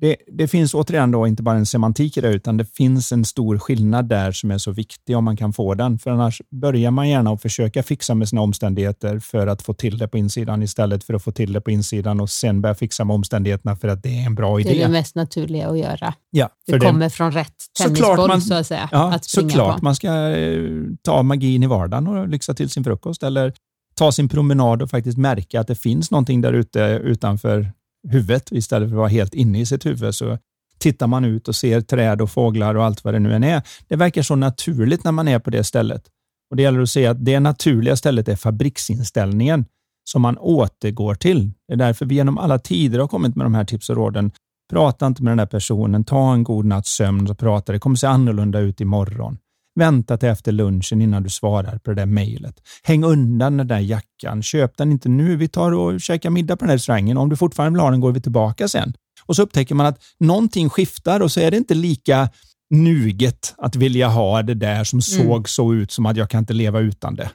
[0.00, 3.24] det, det, finns återigen då inte bara en semantik i det, utan det finns en
[3.24, 5.98] stor skillnad där som är så viktig om man kan få den.
[5.98, 9.98] För annars börjar man gärna att försöka fixa med sina omständigheter för att få till
[9.98, 13.04] det på insidan istället för att få till det på insidan och sen börja fixa
[13.04, 14.70] med omständigheterna för att det är en bra idé.
[14.70, 16.14] Det är det mest naturliga att göra.
[16.30, 18.88] Ja, det kommer det, från rätt tennisboll man, så att säga.
[18.92, 19.84] Ja, att såklart på.
[19.84, 20.62] man ska eh,
[21.02, 23.52] ta magin i vardagen och lyxa till sin frukost eller
[23.94, 27.72] ta sin promenad och faktiskt märka att det finns någonting där ute utanför
[28.08, 30.14] huvudet istället för att vara helt inne i sitt huvud.
[30.14, 30.38] Så
[30.78, 33.62] tittar man ut och ser träd och fåglar och allt vad det nu än är.
[33.88, 36.02] Det verkar så naturligt när man är på det stället.
[36.50, 39.64] Och Det gäller att se att det naturliga stället är fabriksinställningen
[40.10, 41.52] som man återgår till.
[41.68, 44.32] Det är därför vi genom alla tider har kommit med de här tips och råden.
[44.70, 47.72] Prata inte med den där personen, ta en god natts sömn och prata.
[47.72, 49.38] Det kommer se annorlunda ut imorgon.
[49.78, 52.62] Vänta till efter lunchen innan du svarar på det där mejlet.
[52.82, 54.42] Häng undan den där jackan.
[54.42, 55.36] Köp den inte nu.
[55.36, 57.16] Vi tar och käkar middag på den här restaurangen.
[57.16, 58.92] Om du fortfarande vill ha den går vi tillbaka sen.
[59.26, 62.30] Och så upptäcker man att någonting skiftar och så är det inte lika
[62.70, 65.26] nuget att vilja ha det där som mm.
[65.26, 67.30] såg så ut som att jag kan inte leva utan det.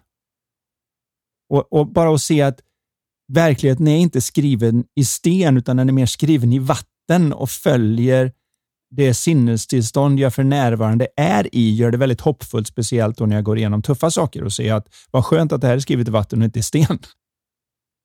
[1.49, 2.59] Och, och bara att se att
[3.33, 8.31] verkligheten är inte skriven i sten, utan den är mer skriven i vatten och följer
[8.95, 13.43] det sinnestillstånd jag för närvarande är i gör det väldigt hoppfullt, speciellt då när jag
[13.43, 16.11] går igenom tuffa saker och ser att vad skönt att det här är skrivet i
[16.11, 16.99] vatten och inte i sten.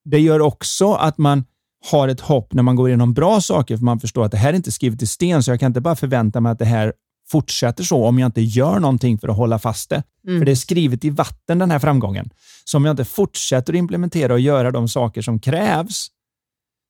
[0.05, 1.45] Det gör också att man
[1.91, 4.49] har ett hopp när man går igenom bra saker, för man förstår att det här
[4.49, 6.93] är inte skrivet i sten, så jag kan inte bara förvänta mig att det här
[7.31, 10.03] fortsätter så om jag inte gör någonting för att hålla fast det.
[10.27, 10.39] Mm.
[10.39, 12.29] För det är skrivet i vatten, den här framgången.
[12.65, 16.07] Så om jag inte fortsätter att implementera och göra de saker som krävs,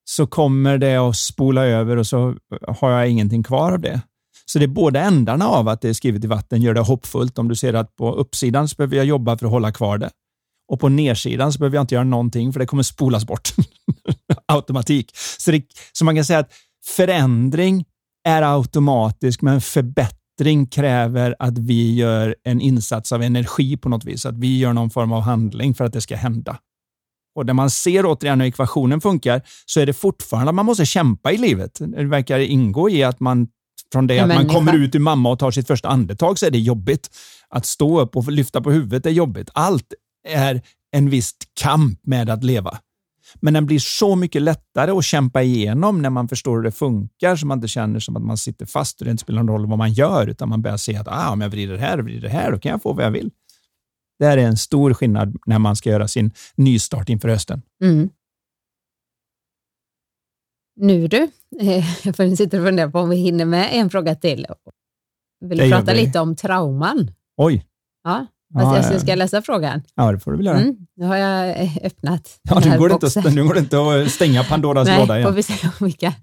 [0.10, 2.36] så kommer det att spola över och så
[2.68, 4.02] har jag ingenting kvar av det.
[4.46, 7.38] Så det är båda ändarna av att det är skrivet i vatten gör det hoppfullt.
[7.38, 10.10] Om du ser att på uppsidan så behöver jag jobba för att hålla kvar det.
[10.72, 13.50] Och på nedsidan så behöver jag inte göra någonting för det kommer spolas bort.
[14.46, 15.12] Automatik.
[15.38, 16.52] Så, det, så man kan säga att
[16.86, 17.86] förändring
[18.28, 24.26] är automatisk, men förbättring kräver att vi gör en insats av energi på något vis.
[24.26, 26.60] Att vi gör någon form av handling för att det ska hända.
[27.36, 30.86] Och när man ser återigen hur ekvationen funkar så är det fortfarande att man måste
[30.86, 31.80] kämpa i livet.
[31.80, 33.48] Det verkar ingå i att man
[33.92, 36.52] från det att man kommer ut ur mamma och tar sitt första andetag så är
[36.52, 37.10] det jobbigt.
[37.50, 39.50] Att stå upp och lyfta på huvudet är jobbigt.
[39.54, 39.94] Allt
[40.28, 40.62] är
[40.92, 42.80] en viss kamp med att leva.
[43.36, 47.36] Men den blir så mycket lättare att kämpa igenom när man förstår hur det funkar,
[47.36, 49.70] så man inte känner som att man sitter fast och det inte spelar någon roll
[49.70, 52.30] vad man gör, utan man börjar se att ah, om jag vrider här och vrider
[52.30, 53.32] här, då kan jag få vad jag vill.
[54.20, 57.62] Det här är en stor skillnad när man ska göra sin nystart inför hösten.
[57.84, 58.10] Mm.
[60.76, 61.28] Nu du,
[62.04, 64.46] jag får sitta och fundera på om vi hinner med en fråga till.
[65.46, 67.12] Vill du prata lite om trauman?
[67.38, 67.66] Oj.
[68.04, 69.82] Ja, Fast jag ska läsa frågan.
[69.96, 70.60] Ja, det får du väl göra.
[70.60, 73.24] Mm, nu har jag eh, öppnat ja, den här går boxen.
[73.26, 75.28] Inte, nu går det inte att stänga Pandoras Nej, låda igen.
[75.28, 76.14] Får vi se om vi kan.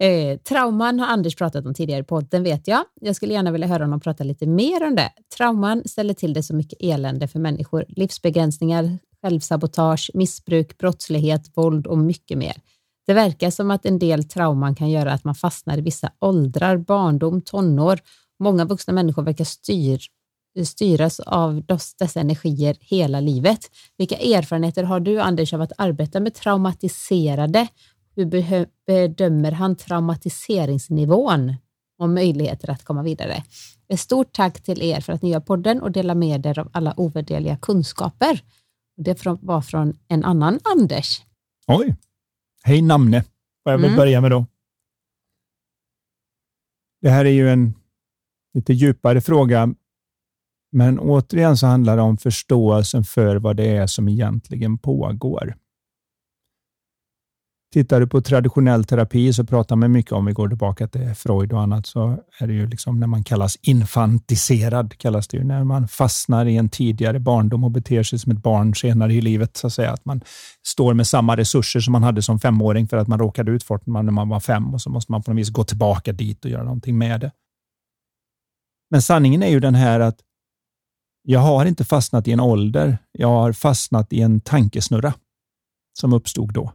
[0.00, 2.84] Eh, trauman har Anders pratat om tidigare i podden vet jag.
[3.00, 5.10] Jag skulle gärna vilja höra honom prata lite mer om det.
[5.36, 7.84] Trauman ställer till det så mycket elände för människor.
[7.88, 12.54] Livsbegränsningar, självsabotage, missbruk, brottslighet, våld och mycket mer.
[13.06, 16.76] Det verkar som att en del trauman kan göra att man fastnar i vissa åldrar,
[16.76, 17.98] barndom, tonår.
[18.40, 20.00] Många vuxna människor verkar styr,
[20.64, 21.62] styras av
[21.98, 23.70] dessa energier hela livet.
[23.96, 27.68] Vilka erfarenheter har du, Anders, av att arbeta med traumatiserade
[28.18, 31.54] hur bedömer han traumatiseringsnivån
[31.98, 33.42] och möjligheter att komma vidare?
[33.88, 36.68] Ett stort tack till er för att ni gör podden och delar med er av
[36.72, 38.42] alla ovärderliga kunskaper.
[38.96, 41.22] Det var från en annan Anders.
[41.66, 41.96] Oj.
[42.64, 43.24] Hej namne,
[43.62, 43.96] vad jag vill mm.
[43.96, 44.46] börja med då.
[47.00, 47.74] Det här är ju en
[48.54, 49.74] lite djupare fråga,
[50.72, 55.56] men återigen så handlar det om förståelsen för vad det är som egentligen pågår.
[57.72, 61.52] Tittar du på traditionell terapi så pratar man mycket om, vi går tillbaka till Freud
[61.52, 65.64] och annat, så är det ju liksom när man kallas infantiserad, kallas det ju, när
[65.64, 69.56] man fastnar i en tidigare barndom och beter sig som ett barn senare i livet,
[69.56, 69.92] så att säga.
[69.92, 70.20] Att man
[70.66, 73.80] står med samma resurser som man hade som femåring för att man råkade ut för
[73.84, 76.44] det när man var fem och så måste man på något vis gå tillbaka dit
[76.44, 77.32] och göra någonting med det.
[78.90, 80.18] Men sanningen är ju den här att
[81.22, 82.98] jag har inte fastnat i en ålder.
[83.12, 85.14] Jag har fastnat i en tankesnurra
[86.00, 86.72] som uppstod då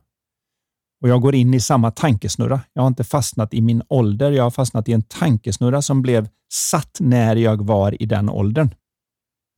[1.04, 2.62] och jag går in i samma tankesnurra.
[2.74, 4.32] Jag har inte fastnat i min ålder.
[4.32, 8.70] Jag har fastnat i en tankesnurra som blev satt när jag var i den åldern.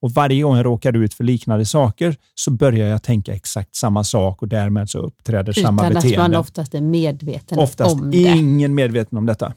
[0.01, 4.03] Och varje gång jag råkar ut för liknande saker så börjar jag tänka exakt samma
[4.03, 6.07] sak och därmed så uppträder Utan samma beteende.
[6.07, 8.17] Utan att man oftast är medveten oftast om det.
[8.17, 9.53] ingen medveten om detta.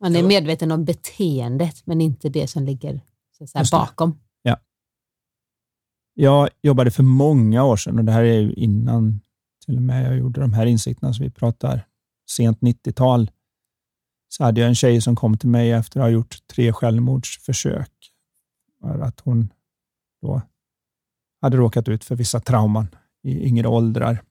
[0.00, 3.00] Man är medveten om beteendet, men inte det som ligger
[3.38, 4.18] så bakom.
[4.42, 4.56] Ja.
[6.14, 9.20] Jag jobbade för många år sedan och det här är ju innan
[9.66, 11.86] till och med jag gjorde de här insikterna som vi pratar
[12.30, 13.30] sent 90-tal.
[14.28, 17.90] Så hade jag en tjej som kom till mig efter att ha gjort tre självmordsförsök.
[18.80, 19.52] För att hon
[20.22, 20.42] då
[21.42, 22.88] hade råkat ut för vissa trauman
[23.22, 24.22] i yngre åldrar.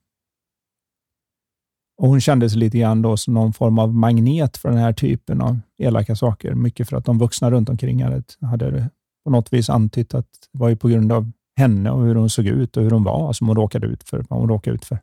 [1.98, 4.94] Och Hon kände sig lite grann då som någon form av magnet för den här
[4.94, 6.54] typen av elaka saker.
[6.54, 8.90] Mycket för att de vuxna runt omkring hade, hade
[9.24, 12.30] på något vis antytt att det var ju på grund av henne och hur hon
[12.30, 14.86] såg ut och hur hon var som hon råkade ut för vad hon råkade ut
[14.86, 15.00] för.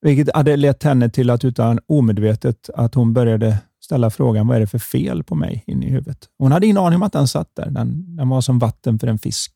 [0.00, 4.60] Vilket hade lett henne till att utan omedvetet att hon började ställa frågan, vad är
[4.60, 6.28] det för fel på mig inne i huvudet?
[6.38, 7.70] Hon hade ingen aning om att den satt där.
[7.70, 9.52] Den, den var som vatten för en fisk.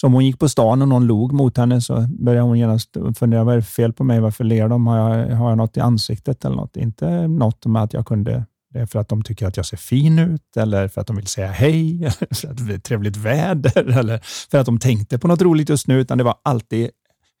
[0.00, 2.96] Så om hon gick på stan och någon log mot henne så började hon genast
[3.16, 4.20] fundera, vad är det för fel på mig?
[4.20, 4.86] Varför ler de?
[4.86, 6.76] Har jag, har jag något i ansiktet eller något?
[6.76, 9.76] Inte något med att jag kunde det är för att de tycker att jag ser
[9.76, 13.16] fin ut eller för att de vill säga hej, eller för att det är trevligt
[13.16, 14.18] väder eller
[14.50, 16.90] för att de tänkte på något roligt just nu, utan det var alltid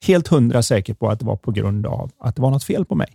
[0.06, 2.84] helt hundra säker på att det var på grund av att det var något fel
[2.84, 3.08] på mig.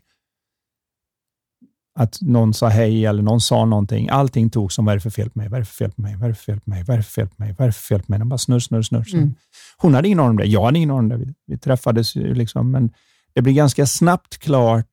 [1.96, 4.10] Att någon sa hej eller någon sa någonting.
[4.10, 5.50] Allting tog som, vad är det för fel på mig?
[5.50, 6.16] Vad är det för fel på mig?
[6.16, 6.84] Vad är det för fel på mig?
[6.84, 7.56] Vad är det för fel på mig?
[7.58, 8.20] Vad är det för fel på mig?
[8.20, 9.14] Den bara snurr, snurr, snurr.
[9.14, 9.36] Mm.
[9.78, 10.46] Hon hade ingen aning om det.
[10.46, 11.26] Jag hade ingen aning om det.
[11.26, 12.94] Vi, vi träffades ju liksom, men
[13.34, 14.86] det blev ganska snabbt klart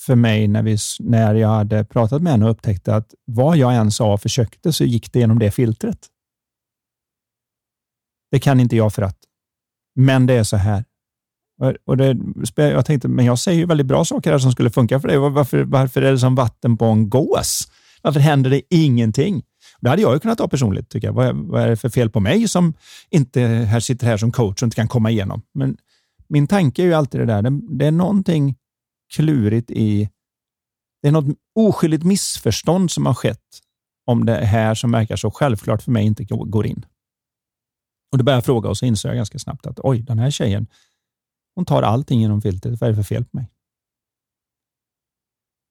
[0.00, 3.74] för mig när, vi, när jag hade pratat med henne och upptäckte att vad jag
[3.74, 6.06] än sa och försökte så gick det genom det filtret.
[8.30, 9.18] Det kan inte jag för att.
[9.94, 10.84] Men det är så här.
[11.84, 12.16] Och det,
[12.56, 15.18] jag tänkte, men jag säger ju väldigt bra saker här som skulle funka för dig.
[15.18, 17.68] Varför, varför är det som vatten på en gås?
[18.02, 19.42] Varför händer det ingenting?
[19.80, 21.14] Det hade jag ju kunnat ta personligt, tycker jag.
[21.14, 22.74] Vad, vad är det för fel på mig som
[23.10, 25.42] inte här sitter här som coach och inte kan komma igenom?
[25.54, 25.76] Men
[26.28, 28.56] min tanke är ju alltid det där, det, det är någonting
[29.14, 30.08] klurigt i...
[31.02, 33.60] Det är något oskyldigt missförstånd som har skett
[34.06, 36.86] om det här som verkar så självklart för mig inte går in.
[38.12, 40.30] Och Då började jag fråga och så insåg jag ganska snabbt att oj, den här
[40.30, 40.66] tjejen,
[41.58, 42.80] hon tar allting genom filtret.
[42.80, 43.50] Vad är det för fel på mig?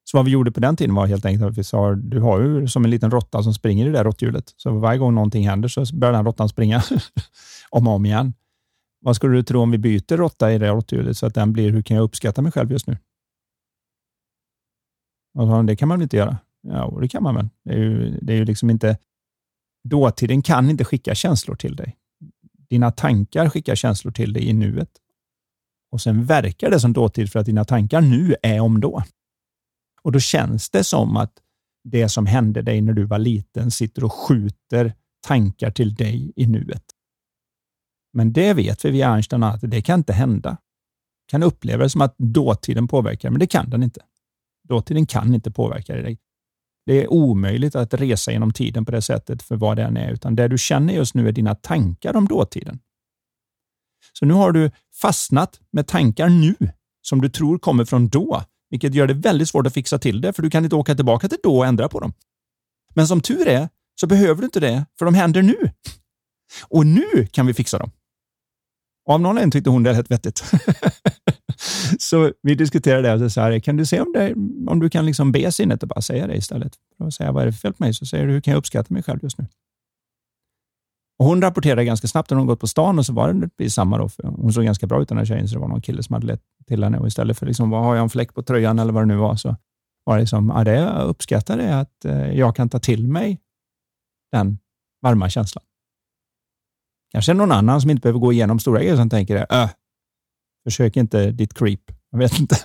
[0.03, 2.41] Så vad vi gjorde på den tiden var helt enkelt att vi sa, du har
[2.41, 4.53] ju som en liten råtta som springer i det där råtthjulet.
[4.57, 6.83] Så varje gång någonting händer så börjar den råttan springa
[7.69, 8.33] om och om igen.
[8.99, 11.71] Vad skulle du tro om vi byter råtta i det råtthjulet så att den blir,
[11.71, 12.97] hur kan jag uppskatta mig själv just nu?
[15.38, 16.38] Och det kan man väl inte göra?
[16.61, 17.49] Ja, det kan man väl.
[17.63, 18.97] Det är ju, det är ju liksom inte,
[19.83, 21.97] dåtiden kan inte skicka känslor till dig.
[22.69, 24.89] Dina tankar skickar känslor till dig i nuet.
[25.91, 29.03] Och sen verkar det som dåtid för att dina tankar nu är om då.
[30.01, 31.33] Och då känns det som att
[31.83, 34.93] det som hände dig när du var liten sitter och skjuter
[35.27, 36.83] tankar till dig i nuet.
[38.13, 40.57] Men det vet vi via Einstein att det kan inte hända.
[41.27, 44.01] Kan uppleva det som att dåtiden påverkar, men det kan den inte.
[44.67, 46.17] Dåtiden kan inte påverka dig.
[46.85, 50.35] Det är omöjligt att resa genom tiden på det sättet för vad den är, utan
[50.35, 52.79] det du känner just nu är dina tankar om dåtiden.
[54.14, 56.55] Så nu har du fastnat med tankar nu
[57.01, 60.34] som du tror kommer från då, vilket gör det väldigt svårt att fixa till det,
[60.34, 62.14] för du kan inte åka tillbaka till då och ändra på dem.
[62.95, 65.72] Men som tur är så behöver du inte det, för de händer nu.
[66.64, 67.91] Och nu kan vi fixa dem.
[69.05, 70.43] Och av någon anledning tyckte hon det lät vettigt.
[71.99, 74.34] så vi diskuterade det och så här, kan du se om, det,
[74.72, 76.74] om du kan liksom be sinnet att bara säga det istället?
[76.99, 77.93] Och säga vad är det för fel på mig?
[77.93, 79.47] Så säger du, hur kan jag uppskatta mig själv just nu?
[81.20, 83.74] Och hon rapporterade ganska snabbt när hon gått på stan och så var det precis
[83.74, 83.97] samma.
[83.97, 86.13] Då, hon såg ganska bra ut den här tjejen, så det var någon kille som
[86.13, 86.99] hade lett till henne.
[86.99, 89.15] Och istället för liksom, vad har jag en fläck på tröjan eller vad det nu
[89.15, 89.55] var, så
[90.03, 93.39] var det liksom, ja, det jag uppskattar är att eh, jag kan ta till mig
[94.32, 94.59] den
[95.01, 95.63] varma känslan.
[97.11, 99.70] Kanske någon annan som inte behöver gå igenom stora grejer som tänker, äh,
[100.63, 101.82] försök inte ditt creep.
[102.11, 102.55] Jag vet inte.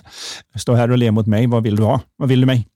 [0.55, 1.47] Stå här och le mot mig.
[1.47, 2.01] Vad vill du ha?
[2.15, 2.67] Vad vill du mig?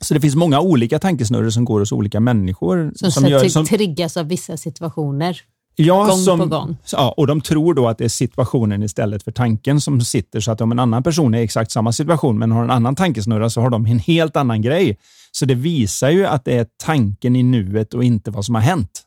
[0.00, 2.92] Så det finns många olika tankesnurror som går hos olika människor.
[2.94, 5.40] Som, som, gör, som triggas av vissa situationer.
[5.76, 6.76] Ja, gång som, på gång.
[6.92, 10.40] Ja, och de tror då att det är situationen istället för tanken som sitter.
[10.40, 12.96] Så att om en annan person är i exakt samma situation men har en annan
[12.96, 14.98] tankesnurra så har de en helt annan grej.
[15.32, 18.62] Så det visar ju att det är tanken i nuet och inte vad som har
[18.62, 19.02] hänt.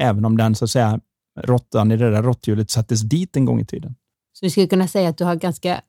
[0.00, 1.00] Även om den så att säga
[1.40, 3.94] råttan i det där råtthjulet sattes dit en gång i tiden.
[4.32, 5.80] Så vi skulle kunna säga att du har ganska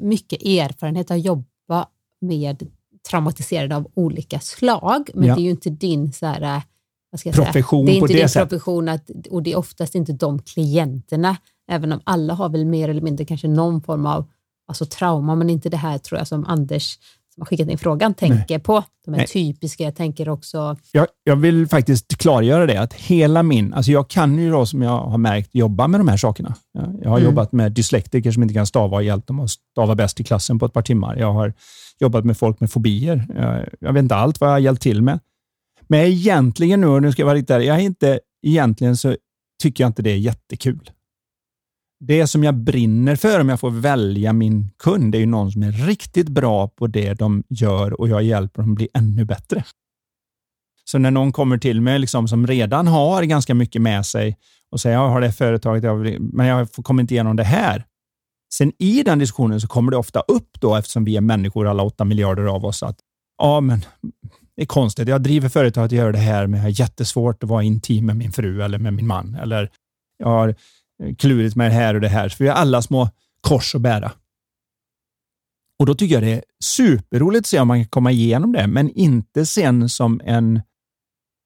[0.00, 1.86] mycket erfarenhet av att jobba
[2.20, 2.66] med
[3.10, 5.34] traumatiserade av olika slag, men ja.
[5.34, 6.62] det är ju inte din så här,
[7.10, 7.94] vad ska jag profession säga?
[7.94, 8.48] Det är inte din sätt.
[8.48, 11.36] profession att, och det är oftast inte de klienterna,
[11.70, 14.30] även om alla har väl mer eller mindre kanske någon form av
[14.68, 16.98] alltså trauma, men inte det här tror jag som Anders
[17.34, 18.58] som har skickat in frågan tänker Nej.
[18.58, 18.84] på.
[19.04, 19.26] De är Nej.
[19.26, 19.84] typiska.
[19.84, 20.76] Jag tänker också...
[20.92, 23.74] Jag, jag vill faktiskt klargöra det, att hela min...
[23.74, 26.54] Alltså jag kan ju då, som jag har märkt, jobba med de här sakerna.
[27.02, 27.30] Jag har mm.
[27.30, 30.58] jobbat med dyslektiker som inte kan stava och hjälpt dem att stava bäst i klassen
[30.58, 31.16] på ett par timmar.
[31.16, 31.52] Jag har
[32.00, 33.26] jobbat med folk med fobier.
[33.36, 35.18] Jag, jag vet inte allt vad jag har hjälpt till med.
[35.88, 39.16] Men egentligen nu, och nu ska jag vara riktigt ärlig, jag är inte, egentligen så
[39.62, 40.90] tycker jag inte det är jättekul
[42.06, 45.62] det som jag brinner för om jag får välja min kund är ju någon som
[45.62, 49.64] är riktigt bra på det de gör och jag hjälper dem bli ännu bättre.
[50.84, 54.38] Så när någon kommer till mig liksom, som redan har ganska mycket med sig
[54.70, 57.84] och säger jag har det företaget, men jag kommer inte igenom det här.
[58.54, 61.82] Sen i den diskussionen så kommer det ofta upp då, eftersom vi är människor, alla
[61.82, 62.98] åtta miljarder av oss, att
[63.38, 63.80] ja, men
[64.56, 65.08] det är konstigt.
[65.08, 68.16] Jag driver företaget och gör det här, men jag har jättesvårt att vara intim med
[68.16, 69.34] min fru eller med min man.
[69.34, 69.70] Eller
[70.18, 70.54] jag har
[71.18, 72.28] klurigt med det här och det här.
[72.28, 73.08] För vi har alla små
[73.40, 74.12] kors att bära.
[75.78, 78.66] Och då tycker jag det är superroligt att se om man kan komma igenom det,
[78.66, 80.60] men inte sen som en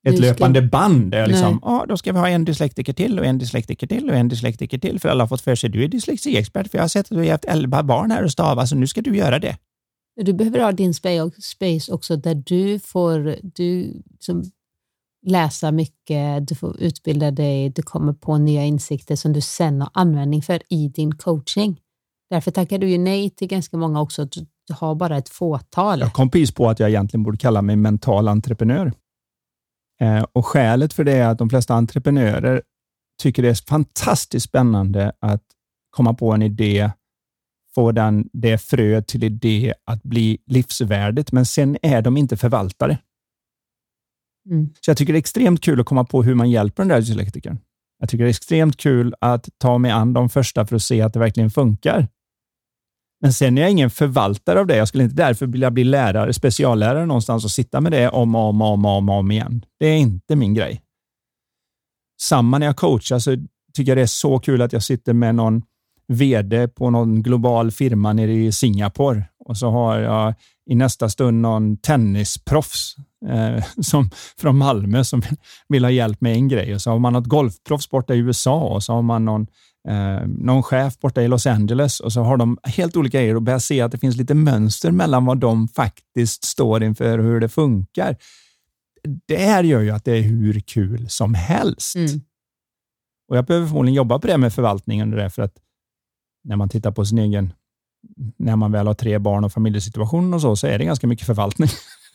[0.09, 1.11] ett löpande band.
[1.11, 4.17] Där liksom, ah, då ska vi ha en dyslektiker till och en dyslektiker till och
[4.17, 5.01] en dyslektiker till.
[5.01, 7.17] För alla har fått för sig du är dyslexiexpert, för jag har sett att du
[7.17, 9.57] har haft elva barn här och stava, så nu ska du göra det.
[10.23, 14.45] Du behöver ha din space också där du får du som
[15.27, 19.91] läsa mycket, du får utbilda dig, du kommer på nya insikter som du sen har
[19.95, 21.81] användning för i din coaching.
[22.31, 26.01] Därför tackar du ju nej till ganska många också, du har bara ett fåtal.
[26.01, 28.93] Jag kom precis på att jag egentligen borde kalla mig mental entreprenör.
[30.01, 32.63] Eh, och Skälet för det är att de flesta entreprenörer
[33.23, 35.43] tycker det är fantastiskt spännande att
[35.91, 36.91] komma på en idé,
[37.75, 42.99] få den, det frö till idé att bli livsvärdigt, men sen är de inte förvaltare.
[44.51, 44.69] Mm.
[44.81, 47.01] Så jag tycker det är extremt kul att komma på hur man hjälper den där
[47.01, 47.59] dyslektikern.
[47.99, 51.03] Jag tycker det är extremt kul att ta mig an de första för att se
[51.03, 52.09] att det verkligen funkar.
[53.21, 54.77] Men sen är jag ingen förvaltare av det.
[54.77, 58.49] Jag skulle inte därför vilja bli lärare, speciallärare någonstans och sitta med det om och
[58.49, 59.65] om, om, om, om igen.
[59.79, 60.83] Det är inte min grej.
[62.21, 63.37] Samma när jag coachar så
[63.75, 65.63] tycker jag det är så kul att jag sitter med någon
[66.09, 70.35] VD på någon global firma nere i Singapore och så har jag
[70.71, 72.97] i nästa stund någon tennisproffs
[73.29, 75.23] eh, som, från Malmö som
[75.69, 76.75] vill ha hjälp med en grej.
[76.75, 79.47] Och så har man något golfproffs borta i USA och så har man någon,
[79.89, 83.43] eh, någon chef borta i Los Angeles och så har de helt olika grejer och
[83.43, 87.41] börjar se att det finns lite mönster mellan vad de faktiskt står inför och hur
[87.41, 88.17] det funkar.
[89.27, 91.97] Det här gör ju att det är hur kul som helst.
[91.97, 92.21] Mm.
[93.29, 95.53] Och Jag behöver förmodligen jobba på det med förvaltningen därför att
[96.45, 97.53] när man tittar på sin egen
[98.37, 101.27] när man väl har tre barn och familjesituation och så, så är det ganska mycket
[101.27, 101.69] förvaltning.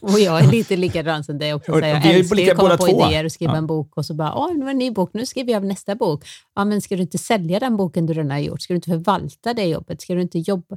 [0.00, 1.72] Och jag är lite likadan som dig också.
[1.72, 3.06] Så jag älskar att komma på två.
[3.06, 3.58] idéer och skriva ja.
[3.58, 5.94] en bok och så bara, åh, nu var en ny bok, nu skriver jag nästa
[5.94, 6.24] bok.
[6.54, 8.62] Ja, men ska du inte sälja den boken du redan har gjort?
[8.62, 10.02] Ska du inte förvalta det jobbet?
[10.02, 10.76] Ska du inte jobba?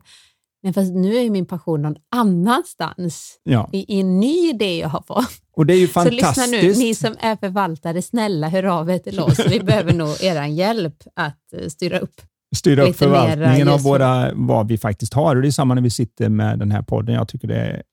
[0.64, 3.70] Men fast nu är ju min passion någon annanstans, ja.
[3.72, 5.28] i, i en ny idé jag har fått.
[5.56, 6.36] Och det är ju fantastiskt.
[6.36, 9.40] Så lyssna nu, ni som är förvaltare, snälla hör av er till oss.
[9.50, 12.22] Vi behöver nog er hjälp att eh, styra upp
[12.56, 15.36] styra upp förvaltningen av våra, vad vi faktiskt har.
[15.36, 17.16] Och Det är samma när vi sitter med den här podden.
[17.16, 17.84] Jag tycker det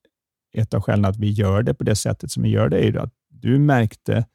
[0.53, 2.91] ett av skälen att vi gör det på det sättet som vi gör det, är
[2.91, 4.25] ju att du märkte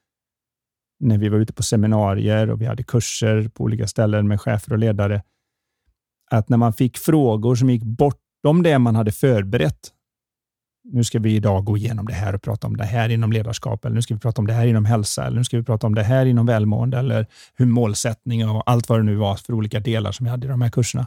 [1.00, 4.72] när vi var ute på seminarier och vi hade kurser på olika ställen med chefer
[4.72, 5.22] och ledare,
[6.30, 9.92] att när man fick frågor som gick bortom det man hade förberett,
[10.92, 13.84] nu ska vi idag gå igenom det här och prata om det här inom ledarskap,
[13.84, 15.86] eller nu ska vi prata om det här inom hälsa, eller nu ska vi prata
[15.86, 19.52] om det här inom välmående, eller hur målsättning och allt vad det nu var för
[19.52, 21.06] olika delar som vi hade i de här kurserna.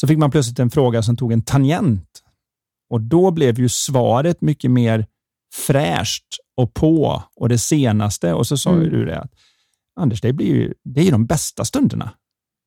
[0.00, 2.22] Så fick man plötsligt en fråga som tog en tangent
[2.90, 5.06] och då blev ju svaret mycket mer
[5.66, 6.26] fräscht
[6.56, 8.32] och på och det senaste.
[8.32, 8.90] Och så sa mm.
[8.90, 9.32] du det att
[10.00, 12.12] Anders, det, blir ju, det är ju de bästa stunderna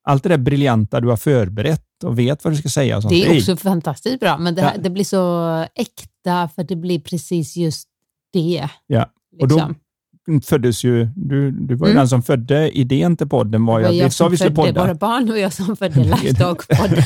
[0.09, 2.97] allt det där briljanta du har förberett och vet vad du ska säga.
[2.97, 3.11] Och sånt.
[3.11, 4.81] Det är också fantastiskt bra, men det, här, ja.
[4.81, 7.87] det blir så äkta för det blir precis just
[8.33, 8.69] det.
[8.87, 9.09] Ja,
[9.41, 9.75] och liksom.
[10.41, 12.01] Föddes ju, du, du var ju mm.
[12.01, 13.65] den som födde idén till podden.
[13.65, 17.03] Var jag, jag som födde våra barn och jag som födde Lifedog-podden.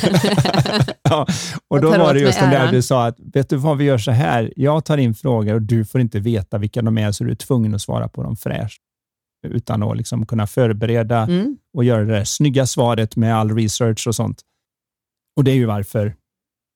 [1.03, 1.27] ja,
[1.67, 3.97] och då var det just den där du sa att, vet du vad vi gör
[3.97, 7.23] så här, jag tar in frågor och du får inte veta vilka de är, så
[7.23, 8.81] du är tvungen att svara på dem fräscht
[9.47, 11.57] utan att liksom kunna förbereda mm.
[11.73, 14.41] och göra det snygga svaret med all research och sånt.
[15.35, 16.15] Och Det är ju varför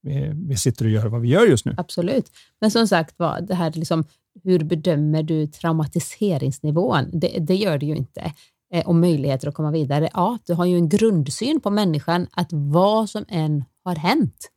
[0.01, 1.75] vi, vi sitter och gör vad vi gör just nu.
[1.77, 2.31] Absolut.
[2.61, 4.03] Men som sagt var, det här liksom,
[4.43, 7.09] hur bedömer du traumatiseringsnivån?
[7.13, 8.33] Det, det gör det ju inte.
[8.73, 10.09] Eh, och möjligheter att komma vidare.
[10.13, 14.51] Ja, du har ju en grundsyn på människan att vad som än har hänt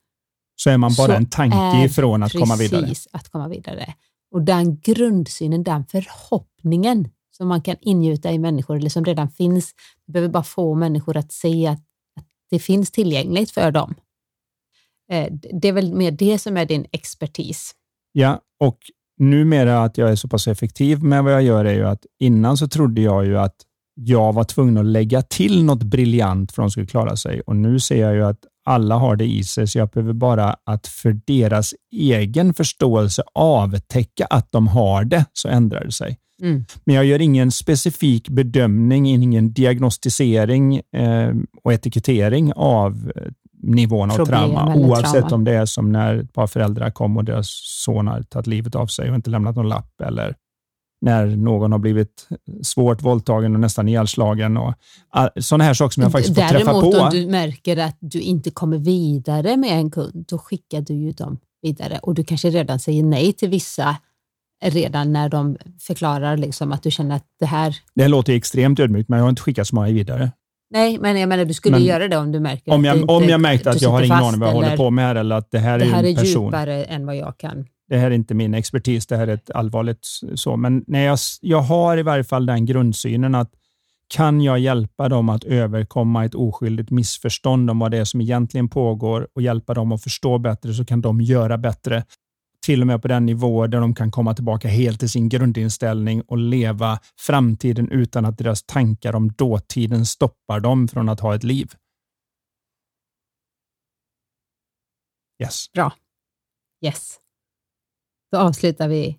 [0.63, 2.81] så är man bara en tanke ifrån att komma vidare.
[2.81, 3.93] Precis, att komma vidare.
[4.31, 9.73] Och den grundsynen, den förhoppningen som man kan ingjuta i människor eller som redan finns.
[10.05, 11.79] Du behöver bara få människor att se att,
[12.19, 13.95] att det finns tillgängligt för dem.
[15.11, 17.75] Eh, det är väl mer det som är din expertis.
[18.11, 18.77] Ja, och
[19.21, 22.57] numera att jag är så pass effektiv med vad jag gör är ju att innan
[22.57, 23.55] så trodde jag ju att
[23.95, 27.41] jag var tvungen att lägga till något briljant för att de skulle klara sig.
[27.41, 30.55] Och nu ser jag ju att alla har det i sig, så jag behöver bara
[30.65, 36.17] att för deras egen förståelse avtäcka att de har det, så ändrar det sig.
[36.41, 36.65] Mm.
[36.83, 43.31] Men jag gör ingen specifik bedömning, ingen diagnostisering eh, och etikettering av eh,
[43.63, 45.35] nivån av trauma, oavsett trauma.
[45.35, 47.47] om det är som när ett par föräldrar kom och deras
[47.85, 50.35] son har tagit livet av sig och inte lämnat någon lapp, eller
[51.01, 52.27] när någon har blivit
[52.61, 54.57] svårt våldtagen och nästan ihjälslagen.
[54.57, 54.73] Och
[55.39, 56.81] sådana här saker som jag faktiskt får träffa på.
[56.81, 60.93] Däremot om du märker att du inte kommer vidare med en kund, då skickar du
[60.93, 63.95] ju dem vidare och du kanske redan säger nej till vissa
[64.63, 67.75] redan när de förklarar liksom att du känner att det här...
[67.95, 70.31] Det låter extremt ödmjukt, men jag har inte skickat så många vidare.
[70.71, 73.09] Nej, men jag menar du skulle men, göra det om du märker om jag, att
[73.09, 75.51] Om jag märkte att jag har ingen aning vad jag håller på med eller att
[75.51, 76.45] det här det är här en person.
[76.45, 77.65] djupare än vad jag kan.
[77.89, 80.57] Det här är inte min expertis, det här är ett allvarligt så.
[80.57, 83.51] Men när jag, jag har i varje fall den grundsynen att
[84.13, 88.69] kan jag hjälpa dem att överkomma ett oskyldigt missförstånd om vad det är som egentligen
[88.69, 92.03] pågår och hjälpa dem att förstå bättre så kan de göra bättre
[92.65, 96.21] till och med på den nivå där de kan komma tillbaka helt till sin grundinställning
[96.21, 101.43] och leva framtiden utan att deras tankar om dåtiden stoppar dem från att ha ett
[101.43, 101.73] liv.
[105.41, 105.71] Yes.
[105.71, 105.93] Bra.
[106.85, 107.19] Yes.
[108.31, 109.17] Då avslutar vi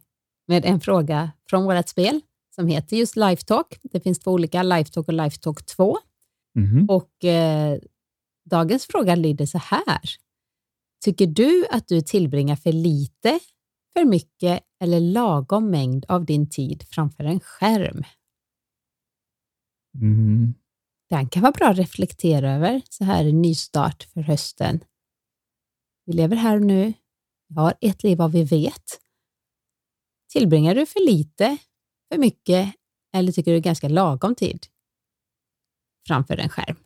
[0.48, 2.20] med en fråga från vårt spel
[2.54, 3.78] som heter just Lifetalk.
[3.82, 5.98] Det finns två olika, Lifetalk och Lifetalk 2.
[6.56, 6.90] Mm.
[6.90, 7.78] Och eh,
[8.44, 10.00] dagens fråga lyder så här.
[11.04, 13.40] Tycker du att du tillbringar för lite,
[13.92, 18.02] för mycket eller lagom mängd av din tid framför en skärm?
[19.94, 20.54] Mm.
[21.10, 24.84] Den kan vara bra att reflektera över så här i nystart för hösten.
[26.06, 26.92] Vi lever här och nu.
[27.48, 29.00] Vi har ett liv vad vi vet.
[30.32, 31.58] Tillbringar du för lite,
[32.12, 32.74] för mycket
[33.14, 34.66] eller tycker du ganska lagom tid
[36.06, 36.76] framför en skärm?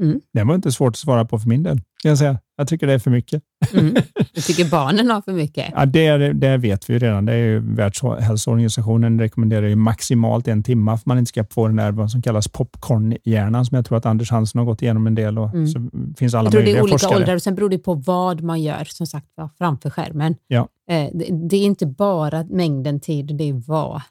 [0.00, 0.20] Mm.
[0.32, 1.80] Det var inte svårt att svara på för min del.
[2.04, 2.38] Kan jag, säga.
[2.56, 3.42] jag tycker det är för mycket.
[3.72, 3.94] Mm.
[4.34, 5.72] Du tycker barnen har för mycket?
[5.74, 7.24] Ja, det, det vet vi ju redan.
[7.24, 11.66] Det är ju Världshälsoorganisationen rekommenderar ju maximalt en timme för att man inte ska få
[11.66, 15.06] den där vad som kallas popcornhjärnan som jag tror att Anders Hansen har gått igenom
[15.06, 15.66] en del och mm.
[15.66, 17.16] så finns alla jag tror det är olika forskare.
[17.16, 19.26] åldrar och sen beror det på vad man gör som sagt
[19.58, 20.36] framför skärmen.
[20.46, 20.68] Ja.
[20.90, 24.02] Eh, det, det är inte bara mängden tid, det är vad,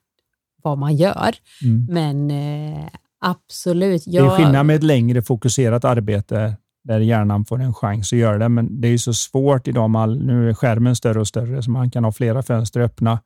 [0.63, 1.35] vad man gör.
[1.63, 1.85] Mm.
[1.89, 2.87] Men eh,
[3.25, 4.03] Absolut.
[4.07, 4.25] Jag...
[4.25, 8.38] Det är skillnad med ett längre fokuserat arbete där hjärnan får en chans att göra
[8.38, 9.95] det, men det är så svårt idag.
[9.95, 13.19] All, nu är skärmen större och större, så man kan ha flera fönster öppna.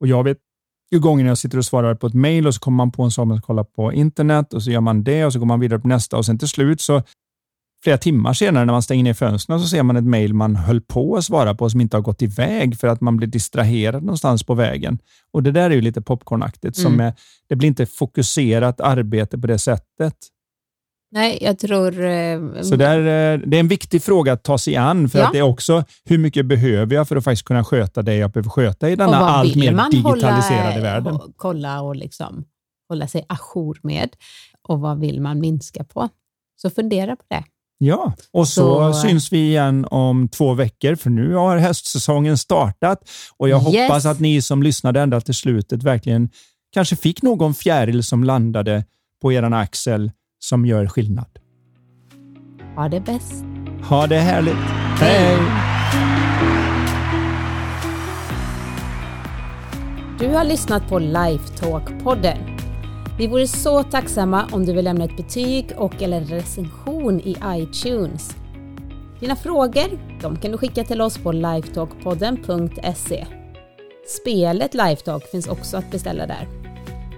[0.00, 0.38] Och jag vet
[0.92, 3.10] ju gånger jag sitter och svarar på ett mejl och så kommer man på en
[3.10, 5.60] sak man ska kolla på internet och så gör man det och så går man
[5.60, 7.02] vidare på nästa och sen till slut så
[7.84, 10.80] flera timmar senare när man stänger ner fönstren så ser man ett mejl man höll
[10.80, 14.42] på att svara på som inte har gått iväg för att man blir distraherad någonstans
[14.42, 14.98] på vägen.
[15.32, 16.78] Och Det där är ju lite popcornaktigt.
[16.78, 16.90] Mm.
[16.92, 17.12] Som är,
[17.48, 20.14] det blir inte fokuserat arbete på det sättet.
[21.14, 22.04] Nej, jag tror...
[22.04, 25.26] Eh, så där, eh, det är en viktig fråga att ta sig an, för ja.
[25.26, 28.30] att det är också hur mycket behöver jag för att faktiskt kunna sköta det jag
[28.30, 31.14] behöver sköta i denna allt mer digitaliserade hålla, världen.
[31.14, 32.44] Och kolla och liksom
[32.88, 34.08] hålla sig ajour med
[34.68, 36.08] och vad vill man minska på?
[36.56, 37.44] Så fundera på det.
[37.78, 43.10] Ja, och så, så, syns vi igen om två veckor, för nu har höstsäsongen startat
[43.36, 43.66] och jag yes.
[43.66, 46.28] hoppas att ni som lyssnade ända till slutet verkligen
[46.72, 48.84] kanske fick någon fjäril som landade
[49.22, 50.10] på er axel
[50.44, 51.38] som gör skillnad.
[52.76, 53.44] Ha det bäst.
[53.88, 54.54] Ha det härligt.
[55.00, 55.38] Hej!
[60.18, 62.38] Du har lyssnat på Lifetalk-podden.
[63.18, 68.36] Vi vore så tacksamma om du vill lämna ett betyg och eller recension i iTunes.
[69.20, 73.26] Dina frågor de kan du skicka till oss på lifetalkpodden.se.
[74.06, 76.61] Spelet Lifetalk finns också att beställa där.